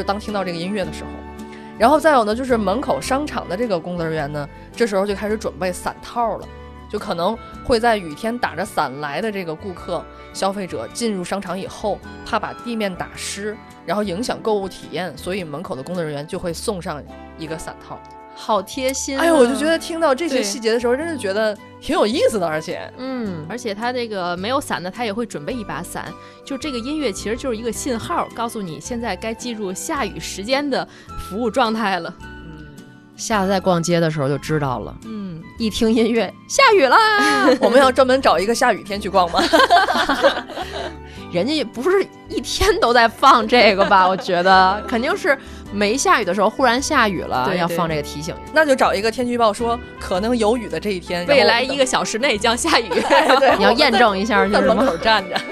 [0.00, 1.10] 就当听到这个音乐的时候。
[1.78, 6.48] 然后再有呢，就是门口商场的这个工作人员呢，这时候就开始准备伞套了，
[6.90, 17.02] 就可能会在雨天打着伞来的这个顾客、消费者进入商场以后，怕把地面打湿，然后影响购物体验，所以门口的工作人员就会送上
[17.38, 17.98] 一个伞套。
[18.34, 19.22] 好贴心、啊。
[19.22, 26.12] 哎呦，我就觉得听到这些细节的时候，真是觉得挺有意思的，而且，嗯，而且他这个没有伞的，他也会准备一把伞。
[26.44, 30.86] 就这个音乐其实就是一个信号，告诉你现在该进入下雨时间的
[31.18, 32.14] 服务状态了。
[32.20, 32.66] 嗯，
[33.16, 34.94] 下次在逛街的时候就知道了。
[35.04, 37.48] 嗯，一听音乐，下雨啦！
[37.60, 39.40] 我们要专门找一个下雨天去逛吗？
[41.32, 44.06] 人家也不是一天都在放这个吧？
[44.06, 45.38] 我觉得肯定是
[45.72, 48.34] 没下雨的时候忽然下雨了，对对要放这个提醒。
[48.52, 52.88] 那就找一个天气预报说可能有雨的这一天，未来一个小时内将下雨。
[53.58, 54.52] 你要验证一下，就？
[54.52, 55.40] 在门口站着。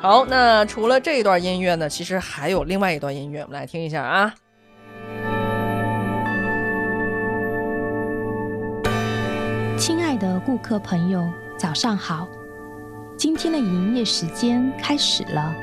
[0.00, 4.32] 好，那除了这一段音乐呢，其实还有另外一段音乐，我们来听一下啊。
[9.76, 12.26] 亲爱的顾客朋友，早上好！
[13.16, 15.54] 今天的营业时间开始了，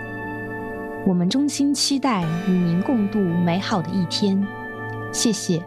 [1.06, 4.41] 我们衷心期待与您共度美好的一天。
[5.12, 5.62] 谢谢。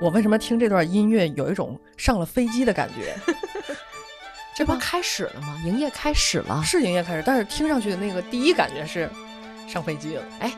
[0.00, 3.16] 我为什么听这段音乐有一种上了飞机的感觉？
[4.54, 5.56] 这不开始了吗？
[5.64, 6.62] 营业开始了。
[6.64, 9.10] 是营业开始，但是听上去的那个第一感觉是
[9.66, 10.22] 上飞机了。
[10.38, 10.52] 哎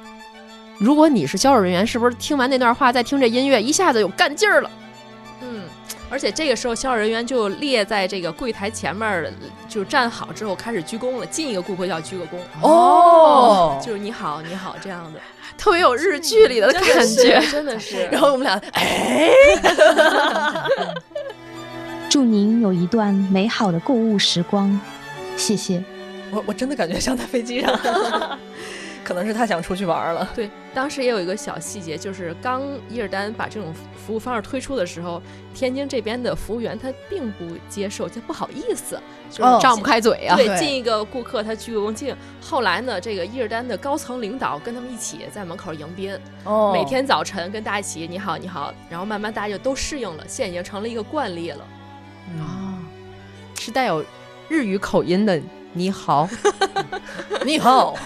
[0.78, 4.70] 如果你是销售人员，是不是听完那段话再听这音乐，一下子有干劲儿了？
[5.42, 5.64] 嗯，
[6.10, 9.32] 而且这个时候销售人员就列在这个柜台前面儿，
[9.68, 11.26] 就站好之后开始鞠躬了。
[11.26, 15.20] 进一个顾客就要鞠个躬，哦就是你好，你好这样的
[15.56, 17.40] 特别有日剧里的感觉。
[17.50, 18.06] 真的是。
[18.12, 19.30] 然后我们俩， 哎，
[22.08, 24.80] 祝您有一段美好的购物时光。
[25.36, 25.82] 谢谢。
[26.32, 27.78] 我我真的感觉像在飞机上，
[29.10, 30.30] 可能是他想出去玩了。
[30.36, 35.20] 对，当时也有一个小细节，就是刚伊尔丹把这种服务方式推出的时候，
[35.52, 38.96] 天津这边的服务员他并不接受，他不好意思，
[39.28, 40.36] 就是哦张不开嘴啊！
[40.36, 42.16] 对，对进一个顾客他鞠个躬敬。
[42.40, 51.66] 后来呢，这个伊尔丹的高层领导跟他们一起在门口迎宾，哦每天早晨跟大家一起你好你好，然后慢慢大家就都适应了，现在已经成了一个惯例了。
[52.38, 52.78] 啊，
[53.58, 54.04] 是带有
[54.48, 55.42] 日语口音的。
[55.72, 56.28] 你好，
[57.44, 57.96] 你好，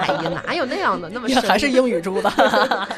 [0.00, 2.30] 哎呀，哪有那样的那么深还是英语猪的。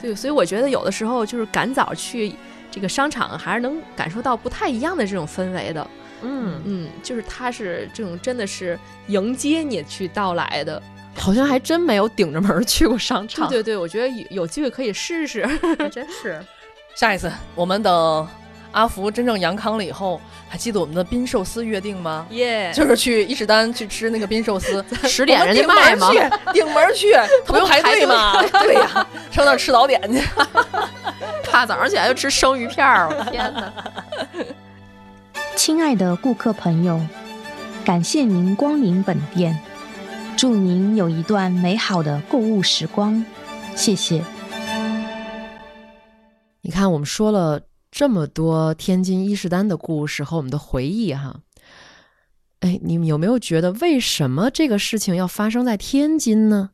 [0.00, 2.34] 对，所以我觉得有的时候就是赶早去
[2.70, 5.86] 这个商场，还是能感受到不太一样的这种氛围的。
[6.22, 10.82] 嗯，嗯，就是他是这种真的是迎接你去到来的。
[11.16, 13.48] 好像还真没有顶着门儿去过商对场。
[13.48, 15.46] 对对，我觉得有有机会可以试试。
[15.78, 16.44] 还真是。
[16.94, 18.28] 下一次我们等
[18.74, 22.26] 阿福真正阳康了以后，还记得我们的冰寿司约定吗？
[22.30, 27.12] 耶、就是去伊势丹去吃那个冰寿司， 十点人家卖吗顶门去，顶门去，
[27.46, 28.42] 他不排队吗？
[28.62, 30.20] 对呀，上那儿吃早点去。
[31.52, 33.72] 大早上起来就吃生鱼片儿，我的天哪！
[35.54, 37.00] 亲爱的顾客朋友，
[37.84, 39.56] 感谢您光临本店，
[40.36, 43.24] 祝祝您有一段美好的购物时光，
[43.74, 44.22] 谢谢。
[46.60, 47.60] 你看，我们说了
[47.94, 51.42] 这么多天津伊势丹的故事和我们的回忆哈，
[52.58, 56.70] 哎，你们有没有觉得为什么这个事情要发生在天津呢？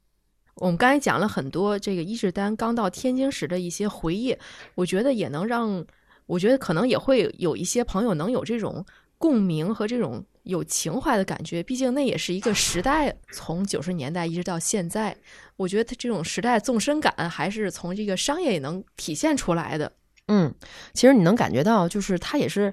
[0.55, 4.35] 我们刚才讲了很多这个伊势丹刚到天津时的一些回忆，
[4.75, 5.85] 我觉得也能让，
[6.25, 8.83] 我觉得可能也会有一些朋友能有这种
[9.19, 11.63] 共鸣和这种有情怀的感觉。
[11.63, 15.15] 毕竟那也是一个时代，从九十年代一直到现在，
[15.59, 19.93] 我觉得它这种时代纵深感还是从这个商业也能体现出来的。
[20.33, 20.55] 嗯，
[20.95, 22.73] 其实你能感觉到，就是他也是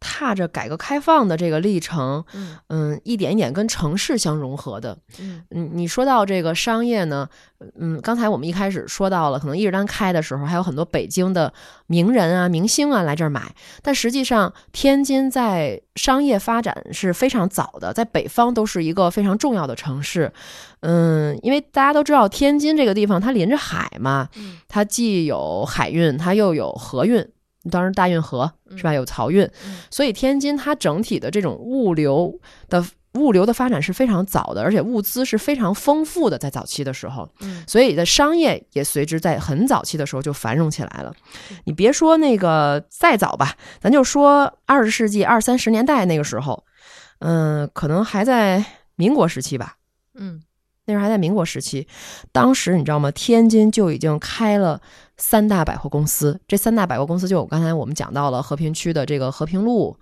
[0.00, 4.96] 踏着改革开放的这个历程，嗯嗯，一点一点跟城市相融合的。
[5.18, 7.28] 嗯嗯，你说到这个商业呢，
[7.78, 11.52] 嗯，刚才我们一开始说到了，可能伊势丹开的时候还有很多北京的
[11.86, 20.32] 名人啊、明星啊来这儿买，但实际上天津在商业发展是非常早的，在北方都是一个非常重要的城市。
[20.80, 27.28] 嗯，因为大家都知道天津这个地方它临着海嘛，嗯它既有海运，它又有河运，
[27.68, 28.92] 当时大运河是吧？
[28.92, 32.38] 有漕运，嗯所以天津它整体的这种物流
[32.68, 41.12] 的物流的发展是非常早的，而且物资是非常丰富的，在早期的时候，嗯所以的商业也随之在很早期的时候就繁荣起来了。
[41.64, 46.64] 你别说那个再早吧，咱就说二十世纪二三十年代那个时候，
[47.20, 48.64] 嗯、可能还在
[48.94, 49.76] 民国时期吧。
[50.14, 50.42] 嗯
[50.84, 51.86] 那时候还在民国时期，
[52.32, 53.10] 当时你知道吗？
[53.10, 54.80] 天津就已经开了
[55.18, 59.96] 三大百货公司，这三大百货公司就有刚才我们讲到了和平区的这个和平路、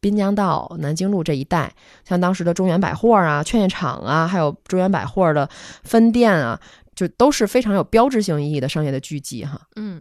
[0.00, 5.48] 滨江道、南京路这一带，像当时的中原百货啊、劝业场啊，还有中原百货的
[5.82, 6.60] 分店啊，
[6.94, 9.60] 就都是非常有标志性意义的商业的聚集哈。
[9.74, 10.00] 嗯。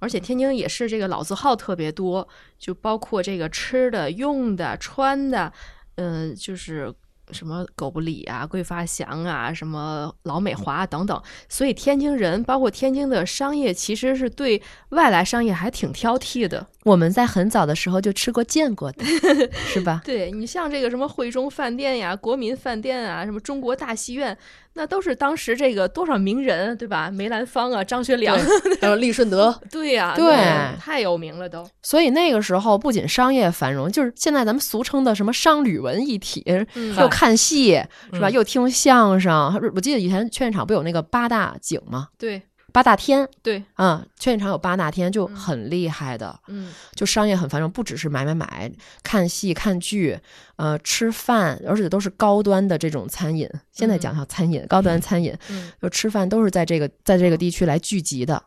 [0.00, 2.28] 而且天津也是这个老字号特别多，
[2.58, 5.50] 就包括这个吃的、用的、穿的，
[5.94, 6.92] 嗯、就是
[7.30, 11.20] 什么狗不理啊、桂发祥啊、什么老美华等等。
[11.48, 14.60] 所以天津人，包括天津的商业，其实是对
[14.90, 16.66] 外来商业还挺挑剔的。
[16.84, 19.04] 我们在很早的时候就吃过见过的，
[19.72, 20.02] 是吧？
[20.04, 24.36] 对你像这个什么汇中饭店呀、国民饭店啊、什么中国大戏院，
[24.74, 27.10] 那都是当时这个多少名人对吧？
[27.10, 28.36] 梅兰芳啊、张学良，
[28.80, 30.36] 还有利顺德，对呀、对
[30.78, 31.64] 太有名了都。
[31.82, 36.42] 所以那个时候不仅商业繁荣，就是现在咱们俗称的什么商旅文一体，
[36.74, 37.80] 嗯又看戏
[38.12, 38.28] 是吧？
[38.28, 39.34] 嗯又听相声。
[39.74, 42.08] 我记得以前劝业场不有那个八大景吗？
[42.18, 42.42] 对
[42.74, 48.68] 八大天对，啊，劝业场有八大天，就嗯很厉害的，嗯就商业很繁荣，不只是买买买、
[49.04, 50.18] 看戏、看剧，
[50.56, 53.48] 呃，吃饭，而且都是高端的这种餐饮。
[53.70, 55.70] 现在讲下餐饮，高端餐饮，嗯。
[55.80, 58.42] 就吃饭都是在这个在这个地区来聚集的。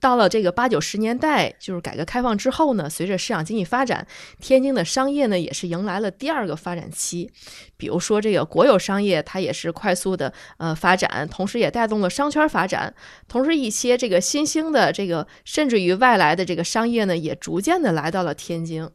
[0.00, 4.06] 到了这个八九十年代，就是改革开放之后呢，随着市场经济发展，
[4.40, 7.30] 天津的商业呢也是迎来了第二个发展期。
[7.76, 12.94] 比如说这个国有商业，它也是快速的呃发展，同时也带动了商圈发展。
[13.28, 18.88] 同时，一些这个新兴的这个甚至于外来的这个商业呢，也逐渐的来到了天津。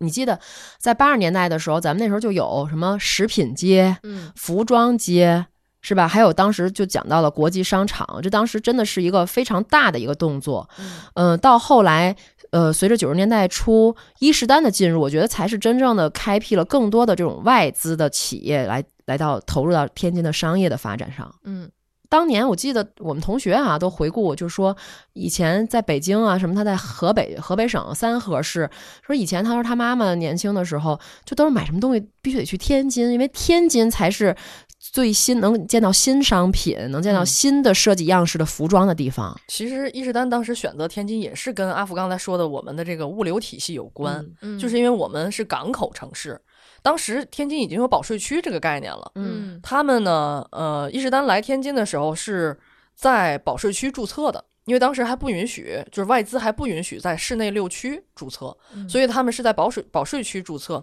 [0.00, 0.38] 你记得
[0.78, 5.46] 在八十年代的时候，咱们那时候就有什么食品街、嗯服装街，
[5.80, 6.08] 是吧？
[6.08, 10.68] 还有当时就讲到了国际商场，这当时真的是一个非常大的一个动作。
[10.78, 12.14] 嗯嗯、到后来，
[12.50, 21.32] 呃，随着九十年代初伊势丹的进入，我觉得才是真正的开辟了更多的这种外资的企业来来到投入到天津的商业的发展上。
[21.44, 21.70] 嗯
[22.08, 24.76] 当年我记得我们同学啊都回顾，就说
[25.12, 28.68] 以前在北京啊，什么他在河北河北省三河市，
[29.06, 34.34] 说以前他说他妈妈年轻的时候，就都是买什么东西必须得去天津，因为天津才是
[34.78, 39.38] 最新能见到新商品、能见到嗯新的设计样式的服装的地方。
[39.48, 46.40] 其实伊势丹当时选择天津也是跟阿福刚才说的我们的这个物流体系有关，嗯嗯，就是因为我们是港口城市，
[46.88, 49.12] 当时天津已经有保税区这个概念了。
[49.16, 52.58] 嗯他们呢，呃，伊势丹来天津的时候是
[52.94, 60.82] 在保税区注册的，因为当时还不允许，就是外资还不允许在市内六区注册，嗯所以他们是在保税保税区注册。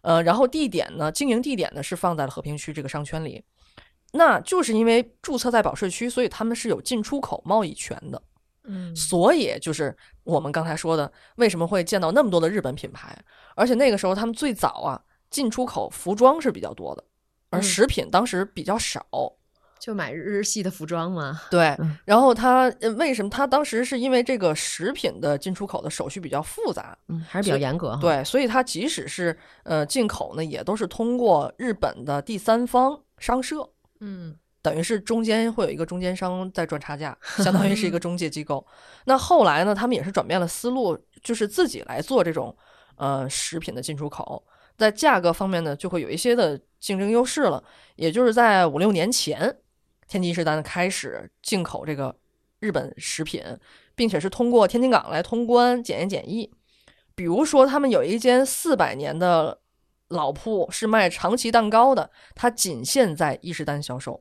[0.00, 3.44] 呃，然后地点呢，经营地点呢是放在了和平区这个商圈里。
[4.12, 8.22] 那就是因为注册在保税区，所以他们是有进出口贸易权的。
[8.64, 9.94] 嗯所以就是
[10.24, 13.14] 我们刚才说的，为什么会见到那么多的日本品牌？
[13.54, 14.98] 而且那个时候他们最早啊，
[15.32, 17.02] 进出口服装是比较多的，
[17.50, 19.04] 而嗯食品当时比较少。
[19.80, 21.40] 就买日系的服装嘛。
[21.50, 33.68] 对嗯，然后他呃为什么他当时是因为这个食品的进出口的手续比较复杂，嗯，还是比较严格哈。，对，所以他即使是呃进口呢，也都是通过日本的第三方商社，
[33.98, 38.64] 嗯等于是中间会有一个中间商在赚差价， 相当于是一个中介机构。
[39.06, 42.56] 那后来呢，他们也是转变了思路，就是自己来做这种
[42.94, 44.40] 呃食品的进出口，
[44.82, 47.62] 在价格方面呢，就会有一些的竞争优势了。
[47.94, 49.38] 也就是在五六年前，
[50.08, 52.12] 天津伊势丹开始进口这个
[52.58, 53.40] 日本食品，
[53.94, 56.52] 并且是通过天津港来通关检验检疫。
[57.14, 59.60] 比如说，他们有一间四百年的
[60.08, 64.20] 老铺是卖长崎蛋糕的，它仅限在伊势丹销售，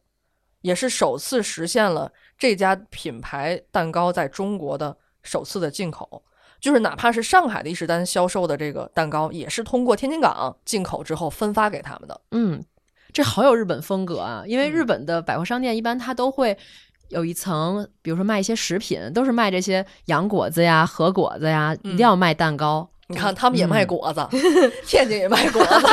[0.62, 6.24] 也是首次实现了这家品牌蛋糕在中国的首次的进口。
[6.62, 12.22] 就是哪怕是上海的伊势丹销售的这个蛋糕，也是通过天津港进口之后分发给他们的。
[12.30, 12.64] 嗯，
[13.12, 14.44] 这好有日本风格啊！
[14.46, 16.56] 因为日本的百货商店一般它都会
[17.10, 22.88] 有一层，比如说卖一些食品，都是卖这些洋果子呀、和果子呀，一定要卖蛋糕。
[23.12, 24.26] 你看，他们也卖果子，
[24.88, 25.88] 天津也卖果子，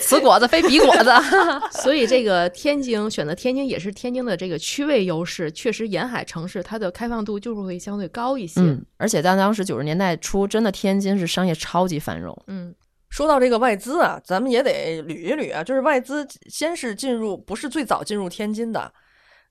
[0.00, 1.12] 此果子非彼果子。
[1.82, 8.60] 所以这个天津选择天津也是天津的这个区位优势，确实沿海城市它的开放度就是会相对高一些。
[8.60, 12.36] 嗯，而且在当时九十年代初，真的天津是商业超级繁荣。
[12.46, 12.74] 嗯，
[13.10, 18.92] 说到这个外资啊，咱们也得捋一捋啊，就是外资先是进入，不是最早进入天津的。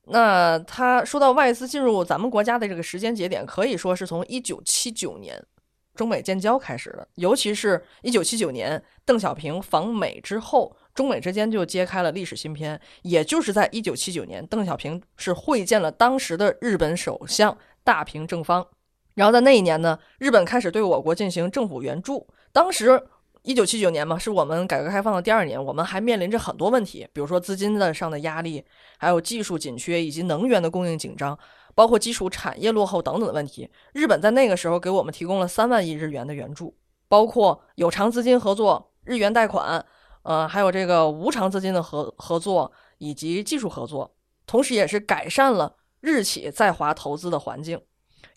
[0.07, 5.39] 那他说到外资进入咱们国家的这个时间节点，可以说是从一九七九年
[5.96, 12.80] 中美建交开始的，尤其是一九七九年邓小平访美之后，中美之间就揭开了历史新篇。
[13.02, 18.66] 也就是在一九七九年，邓小平是会见了当时的日本首相大平正方，
[19.16, 23.02] 然后在那一年呢，日本开始对我国进行政府援助，当时。
[23.44, 28.64] 一九七九年嘛，是我们改革开放的第二年，我们还面临着很多问题，比如说资金的上的压力，
[29.00, 31.36] 还有技术紧缺以及能源的供应紧张，
[31.76, 33.69] 包括基础产业落后等等的问题。
[33.93, 36.76] 日本在那个时候给我们提供了三万亿日元的援助，
[37.07, 39.86] 包括有偿资金合作、日元贷款，
[40.24, 44.15] 呃，还有这个无偿资金的合合作以及技术合作，
[44.45, 47.82] 同时也是改善了日企在华投资的环境。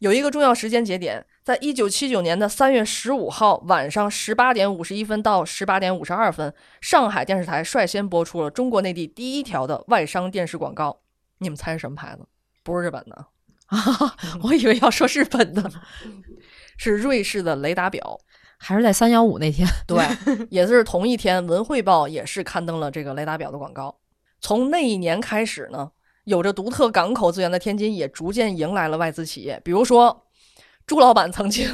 [0.00, 1.26] 有一个重要时间节点。
[1.44, 11.02] 在一九七九年的三月十五号晚上十八点五十一分到十八点五十二分，上海电视台率先播出了中国内地第一条的外商电视广告。
[11.36, 12.26] 你们猜是什么牌子？
[12.64, 13.26] 不是日本的
[13.66, 13.78] 啊！
[14.42, 15.70] 我以为要说日本的，
[16.76, 18.18] 是瑞士的雷达表。
[18.58, 19.68] 还是在三幺五那天？
[19.86, 20.04] 对，
[20.50, 23.94] 也是同一天，《文汇报》也是刊登了这个雷达表的广告。
[24.40, 25.90] 从那一年开始呢，
[26.24, 30.22] 有着独特港口资源的天津也逐渐迎来了外资企业，比如说。
[30.86, 31.66] 朱老板曾经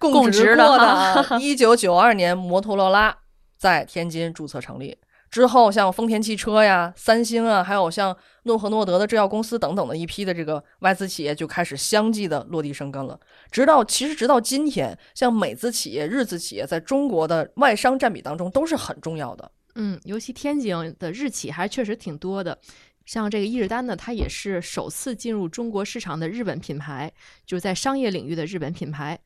[0.00, 3.16] 供职过的，一九九二年摩托罗拉
[3.56, 4.98] 在天津注册成立
[5.30, 13.18] 之后，像丰田汽车呀、三星啊，还有像诺和诺德的制药公司等等的一批的这个外资企业就开始相继的落地生根了。
[13.50, 19.50] 直到其实直到今天，像美资企业、日资企业在中国的外商占比当中都是很重要的。
[19.74, 22.58] 嗯，尤其天津的日企还确实挺多的。
[23.06, 27.12] 像这个伊势丹呢，它也是首次进入中国市场的日本品牌，
[27.46, 29.18] 就是在商业领域的日本品牌。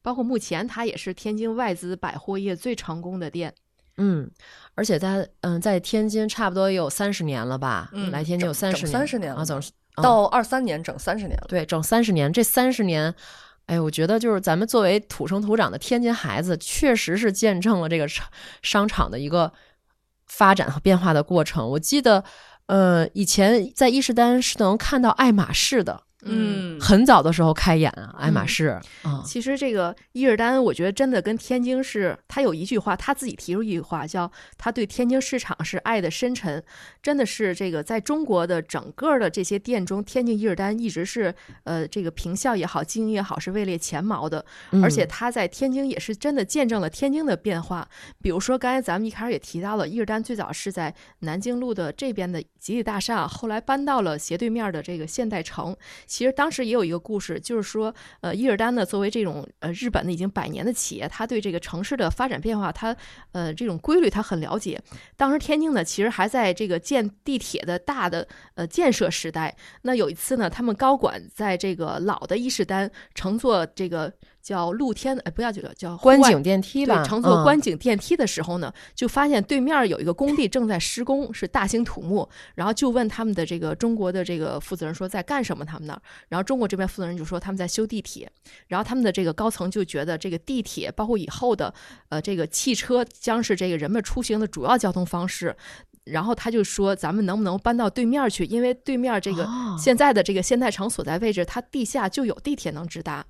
[0.00, 3.52] 包括目前它也是天津外资百货业最成功的店。
[3.98, 4.30] 嗯，
[4.74, 7.90] 而且在嗯在天津差不多也有三十年了吧？
[7.92, 9.62] 嗯，来天津有三十年，三十年啊，整
[9.96, 11.46] 到二三年整三十年了。
[11.48, 13.14] 对，整三十年，这三十年，
[13.66, 18.26] 哎，我觉得就是咱们作为土生土长的天津孩子，确实是见证了这个商
[18.62, 19.52] 商场的一个
[20.26, 21.68] 发展和变化的过程。
[21.70, 22.24] 我记得。
[22.68, 26.02] 呃，以前在伊势丹是能看到爱马仕的。
[26.22, 28.66] 嗯，很早的时候开演啊，爱马仕
[29.02, 29.22] 啊。
[29.24, 36.60] 其实这个伊尔丹，我觉得真的跟天津是，他有一句话，他自己提出一句话，叫他对天津市场是爱的深沉。
[37.00, 44.44] 真的是这个，在中国的整个的这些店中，天津伊尔丹一直是呃这个平效也好，经营也好，是位列前茅的。
[44.82, 47.88] 而且他在天津也是真的见证了天津的变化。
[48.20, 55.76] 比如说刚才咱们一开始也提到了，伊尔丹最早是在南京路的这边的吉利大厦，后来搬到了斜对面的这个现代城。
[56.08, 62.96] 其实当时也有一个故事，就是说，呃，伊尔丹呢，作为这种呃日本的已经百年的企业，他对这个城市的发展变化，他
[63.32, 64.80] 呃这种规律他很了解。
[65.16, 69.54] 当时天津呢，其实还在这个建地铁的大的呃建设时代。
[69.82, 74.12] 那有一次呢，他们高管在这个老的伊势丹乘坐这个。
[74.48, 77.04] 叫露天哎，不要叫叫叫观景电梯吧。
[77.04, 82.26] 乘坐观景电梯的时候呢，就发现对面有一个工地正在施工，是大兴土木。
[82.54, 85.66] 然后就问他们的这个中国的这个负责人说在干什么？
[85.66, 86.00] 他们那儿。
[86.30, 88.26] 然后中国这边负责人就说他们在修地铁。
[88.68, 91.74] 然后他们的这个高层就觉得这个地铁包括以后的
[92.08, 95.54] 呃这个汽车将是这个人们出行的主要交通方式。
[96.04, 98.46] 然后他就说咱们能不能搬到对面去？
[98.46, 99.46] 因为对面这个
[99.78, 103.26] 现在的这个现代城所在位置，它地下就有地铁能直达。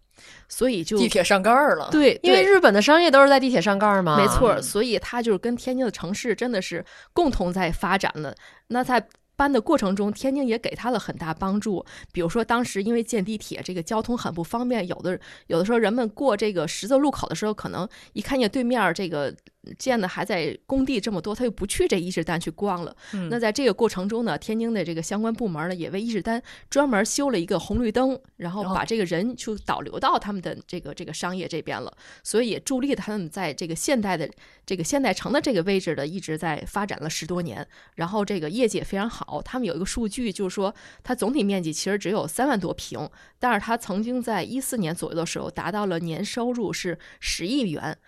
[0.48, 4.60] 所以就地铁上盖儿了，对，因为日本的商业都是在地铁上盖儿嘛，没错。
[4.60, 8.34] 所以它就是跟天津的城市真的是共同在发展的。
[8.68, 9.06] 那在
[9.36, 11.84] 搬的过程中，天津也给他了很大帮助。
[12.12, 19.32] 比如说当时因为建地铁，这个交通很不方便，有的有的时候人们过这个十字路口的时候，可能一看见对面这个
[19.78, 22.96] 建的还在工地这么多，他就不去这伊势丹去逛了。
[23.12, 31.92] 嗯那在这个过程中呢，天津的这个相关部门呢，也为伊势丹专门修了一个红绿灯，然后把哦这个人就导流到他们的这个这个商业这边了，
[32.22, 34.30] 所以也助力他们在这个现代的
[34.64, 37.66] 这个现代城的这个位置的一直在发展了十多年。
[37.96, 47.98] 然后这个业绩也非常好，他们有一个数据，就是说它总体面积其实只有三万多平，但是它曾经在一四年左右的时候达到了年收入是十亿元，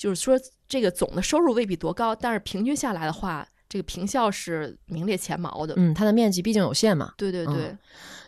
[0.00, 0.34] 就是说
[0.66, 5.74] 这个总的收入未必多高，但是平均下来的话，这个平效是名列前茅的。
[5.76, 7.12] 嗯，它的面积毕竟有限嘛。
[7.18, 7.76] 对对对，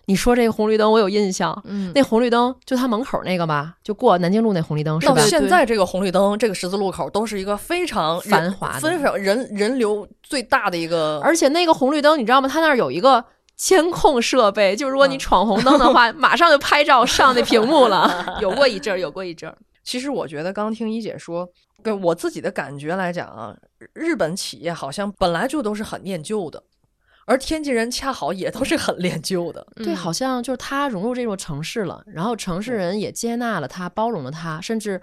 [0.04, 5.22] 你说这个红绿灯，我有印象，嗯，那红绿灯就它门口那个吧，就过南京路那红绿灯是到吧？
[5.22, 12.46] 现在这个红绿灯，这个十字路口都是一个非常繁华的非常人人流最大的一个，而且那个红绿灯，你知道吗？
[12.46, 13.24] 它那儿有一个
[13.56, 18.36] 监控设备，就是如果你嗯闯红灯的话， 马上就拍照上那屏幕了。
[18.42, 19.56] 有过一阵儿，有过一阵儿。
[19.82, 21.48] 其实我觉得刚听一姐说，
[21.82, 23.56] 跟我自己的感觉来讲啊，
[23.92, 26.62] 日本企业好像本来就都是很念旧的，
[27.26, 29.66] 而天津人恰好也都是很念旧的。
[29.76, 35.00] 对，嗯好像就是他融入这座城市了，然后城市人也接纳了他，包容了他，甚至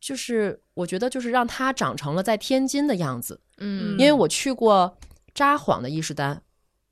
[0.00, 3.40] 就是我觉得就是让他长成了在天津的样子。
[3.58, 4.98] 嗯，因为我去过
[5.32, 6.42] 札幌的伊势丹，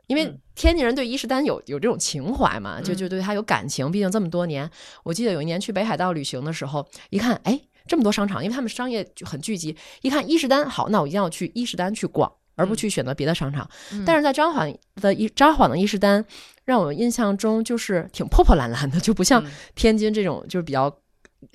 [0.08, 3.90] 因为嗯天津人对伊势丹有有这种情怀嘛，就嗯就对他有感情。
[3.90, 4.68] 毕竟这么多年，
[5.04, 13.68] 我记得有一年去北海道旅行的时候，一看，哎，这么多商场，因为他们商业就很聚集，一看伊势丹，好，那我一定要去伊势丹去逛，而不去选择别的商场。
[13.92, 16.22] 嗯但是在札幌的伊札幌的伊势丹，
[16.64, 20.94] 让我印象中就是挺破破烂烂的，就不像嗯天津这种就是比较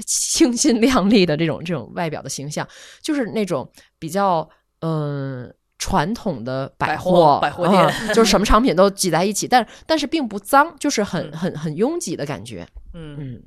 [0.05, 2.67] 清新亮丽的这种这种外表的形象，
[3.01, 3.69] 就是那种
[3.99, 5.53] 比较嗯。
[5.79, 12.67] 传统的百百货货百货店啊 就是什么 商品都挤在一起，但但是并不脏，就是很嗯很很拥挤的感觉。
[12.93, 13.43] 嗯嗯，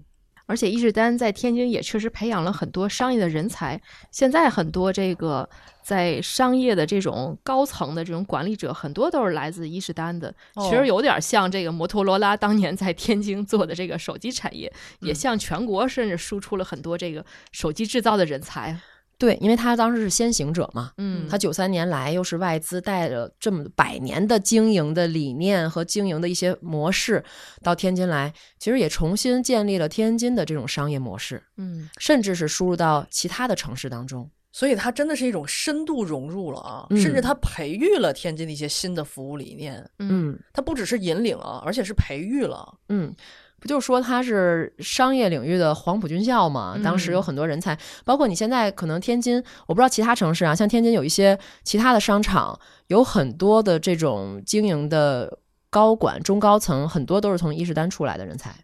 [0.47, 3.81] 而且伊势丹在天津也确实培养了很多商业的人才。
[4.12, 5.49] 现在很多这个
[5.83, 10.33] 在商业的这种高层的这种管理者，很多都是来自伊势丹的。
[10.55, 18.78] 其哦实有点像这个摩托罗拉当年在天津做的这个手机产业，也嗯向全国甚至输出了很多这个手机制造的人才。
[19.21, 27.23] 对，因为他当时是先行者嘛，嗯，他九三年来又是外资带着这么百年的经营的理念和经营的一些模式
[27.62, 34.31] 到天津来，其实也重新建立了天津的这种商业模式，嗯甚至是输入到其他的城市当中。
[34.53, 39.77] 所以它真的是一种深度融入了啊，嗯甚至它培育了天津的一些新的服务理念。
[39.99, 42.75] 嗯嗯它不只是引领啊，而且是培育了。
[42.89, 43.14] 嗯。
[43.61, 46.79] 不就是说它是商业领域的黄埔军校嘛？
[46.83, 49.37] 当时有很多人才，包括你现在可能天津，
[49.67, 55.39] 我不知道其他城市啊，像天津有一些其他的商场，有很多的这种经营的
[55.69, 58.55] 高管、中高层，很多都是从伊势丹出来的人才。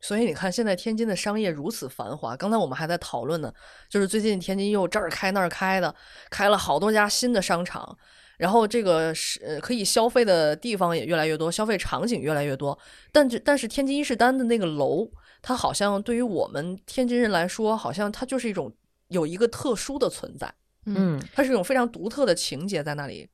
[0.00, 2.36] 所以你看，现在天津的商业如此繁华。
[2.36, 3.50] 刚才我们还在讨论呢，
[3.88, 5.94] 就是最近天津又这儿开那儿开的，
[6.28, 7.96] 开了好多家新的商场，
[8.38, 12.78] 然后这个是呃可以消费的地方也越来越多，消费场景越来越多。
[13.12, 15.08] 但这但是天津伊势丹的那个楼，
[15.42, 18.72] 它好像对于我们天津人来说，好像它就是一种
[19.08, 20.52] 有一个特殊的存在，
[20.86, 23.28] 嗯，嗯它是一种非常独特的情节在那里。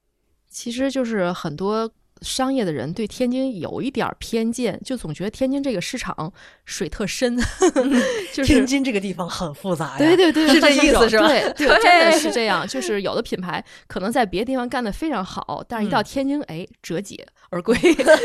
[0.49, 1.91] 其实就是很多
[2.23, 6.33] 商业的人对天津有一点儿偏见，就总觉得天津这个市场
[6.65, 7.37] 水特深，
[8.33, 11.27] 就是天津这个地方很复杂呀，对对对，是这意思是吧？
[11.29, 12.67] 对对， 真的是这样。
[12.67, 16.05] 就是有的品牌可能在别的地方干得非常好，但是一到嗯。
[16.05, 17.77] 天津，哎，折戟而归。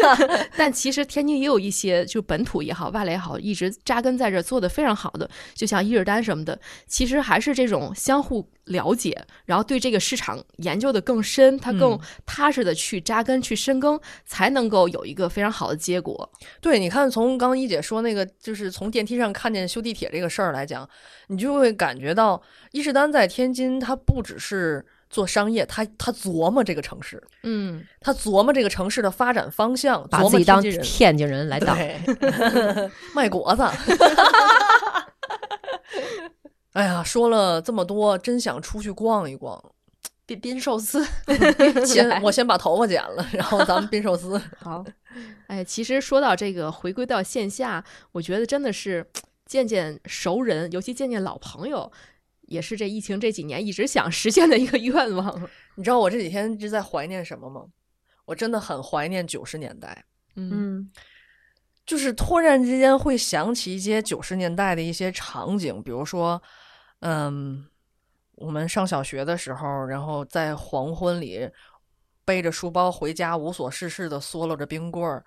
[0.56, 6.58] 但其实天津也有一些，就本土也好，外来也好，一直扎根在这儿做的非常好的，就像伊尔丹什么的，
[6.88, 16.30] 其实还是这种相互了解，然后对这个市场研究的更深，他更嗯踏实的去扎根、去深耕，才能够有一个非常好的结果。
[16.62, 20.88] 对，你看，从刚刚一姐说那个，就是从电梯上看见修地铁这个事儿来讲，
[21.28, 24.86] 你就会感觉到伊势丹在天津，它不只是
[25.16, 31.78] 做商业，他他琢磨这个城市，嗯，他琢磨这个城市的发展方向，把自己当天津人来当。
[33.16, 33.64] 卖果子。
[36.74, 39.72] 哎呀，说了这么多，真想出去逛一逛。
[40.26, 41.06] 滨滨寿司，
[41.88, 44.42] 先我先把头发剪了，然后咱们滨寿司。
[44.60, 44.84] 好，
[45.48, 49.08] 哎，其实说到这个回归到线下，我觉得真的是
[49.46, 51.90] 见见熟人，尤其见见老朋友，
[52.48, 55.50] 也是这疫情这几年一直想实现的一个愿望。
[55.76, 57.66] 你知道我这几天一直在怀念什么吗？
[58.26, 60.06] 我真的很怀念九十年代。
[60.36, 60.92] 嗯嗯
[61.86, 66.42] 就是突然之间会想起一些九十年代的一些场景，比如说，
[67.02, 67.64] 嗯，
[68.34, 71.48] 我们上小学的时候，然后在黄昏里
[72.26, 75.24] 背着书包回家，无所事事的嗦唠着冰棍儿，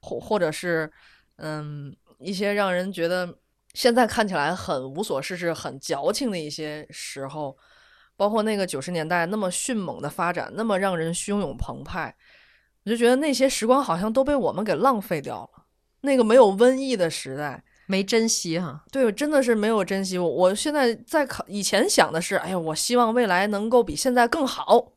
[0.00, 0.90] 或或者是，
[1.36, 3.38] 嗯，一些让人觉得
[3.74, 7.56] 现在看起来很无所事事、很矫情的一些时候，
[8.16, 12.14] 包括那个九十年代那么迅猛的发展，那么让人汹涌澎湃，
[12.84, 15.64] 我就觉得那些时光好像都被我们给浪费掉了。
[16.00, 18.84] 那个没有瘟疫的时代，没珍惜哈。
[18.90, 20.16] 对，真的是没有珍惜。
[20.16, 24.92] 我我现在在考，以前想的是，哎呀，我希望未来能够比现在更好，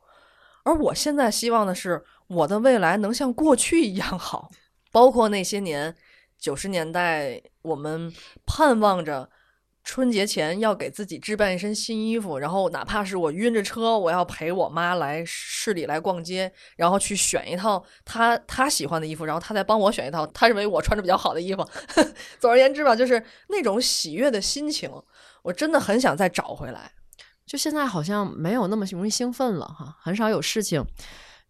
[0.63, 4.49] 而我现在希望的是，我的未来能像过去一样好。
[4.91, 5.95] 包括那些年，
[6.41, 8.11] 九十年代，我们
[8.45, 9.29] 盼望着。
[9.83, 21.67] 春节前要给自己置办一身新衣服，然后哪怕是我晕着车，我要陪我妈来市里来逛街，然后去选一套她她喜欢的衣服，然后她再帮我选一套她认为我穿着比较好的衣服。
[22.39, 24.87] 总而言之吧，就是那种喜悦的心情，
[25.41, 26.91] 我真的很想再找回来。
[27.47, 30.85] 就现在好像没有那么容易兴奋了哈，很少有事情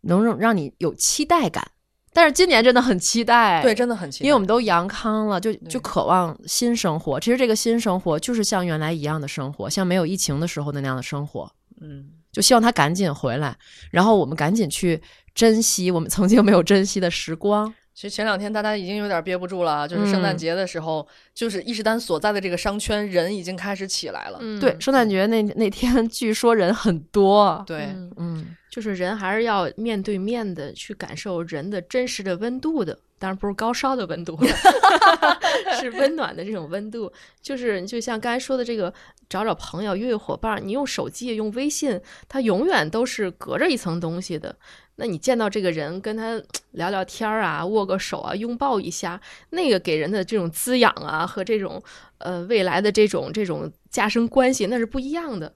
[0.04, 1.70] 能让让你有期待感。
[2.14, 7.20] 但是今年真的很期待，对，真的很期待，因为我们都阳康了，就就渴望新生活。
[7.20, 11.50] 其实这个新生活就是像原来一样的生活，像没有疫情的时候的那样的生活。
[11.80, 13.56] 嗯，就希望他赶紧回来，
[13.92, 15.02] 然后我们赶紧去
[15.34, 17.74] 珍惜我们曾经没有珍惜的时光。
[17.94, 24.40] 其实前两天大家已经有点憋不住了，就是圣诞节的时候，就是伊势丹所在的这个商圈人已经开始起来了。
[24.60, 27.64] 对，圣诞节那那天 据说人很多。
[27.66, 28.56] 对，嗯。
[28.72, 34.40] 就是人还是要面对面的去感受人的真实的温度的，当然不是高烧的温度，
[35.80, 37.12] 是温暖的这种温度。
[37.42, 38.92] 就是就像刚才说的这个，
[39.28, 42.00] 找找朋友、约约伙伴，你用手机、用微信，
[42.30, 44.56] 它永远都是隔着一层东西的。
[44.96, 46.42] 那你见到这个人，跟他
[46.72, 49.20] 聊聊天儿啊，握个手啊，拥抱一下，
[49.50, 51.84] 那个给人的这种滋养啊，和这种
[52.20, 55.54] 呃未来的这种这种加深关系，那是不一样的。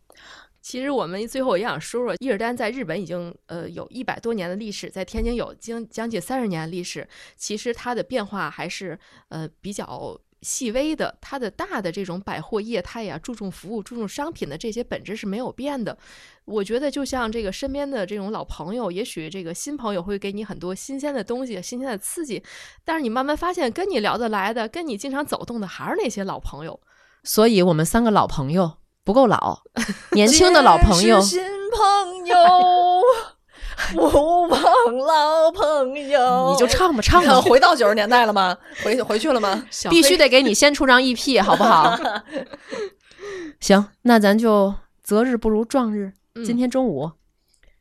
[0.66, 7.08] 其实我们最后也想说说，伊尔丹在日本已经呃有一百多年的历史，在天津有将将近三十年的历史。
[7.38, 8.98] 其实它的变化还是
[9.30, 15.96] 呃比较细微的，它的大的这种百货业态呀，注重服务、注重商品的这些本质是没有变的。
[16.46, 22.42] 我觉得就像这个身边的这种老朋友，也许这个新朋友会给你很多新鲜的东西、新鲜的刺激，
[22.84, 26.82] 但是你慢慢发现，跟你聊得来的、跟你经常走动的还是那些老朋友。
[27.24, 28.78] 所以，我们三个老朋友。
[29.06, 29.60] 不够老，
[30.12, 31.42] 年轻的老朋友，新
[31.72, 32.36] 朋友，
[33.94, 36.50] 不忘老朋友。
[36.52, 37.40] 你就唱吧，唱吧。
[37.48, 38.58] 回到九十年代了吗？
[38.84, 39.64] 回回去了吗？
[39.90, 41.98] 必须得给你先出张 EP，好不好？
[43.60, 46.14] 行，那咱就择日不如撞日。
[46.44, 47.12] 今天中午，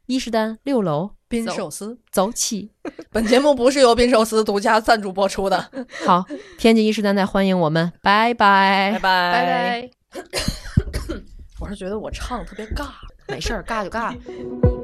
[0.06, 2.70] 伊势丹六楼宾寿司走起。
[3.10, 5.70] 本节目不是由宾寿司独家赞助播出的。
[6.04, 6.24] 好，
[6.58, 10.73] 天津伊势丹在欢迎我们，拜拜拜拜拜。
[11.60, 12.88] 我是觉得我唱特别尬，
[13.28, 14.14] 没事儿，尬就尬。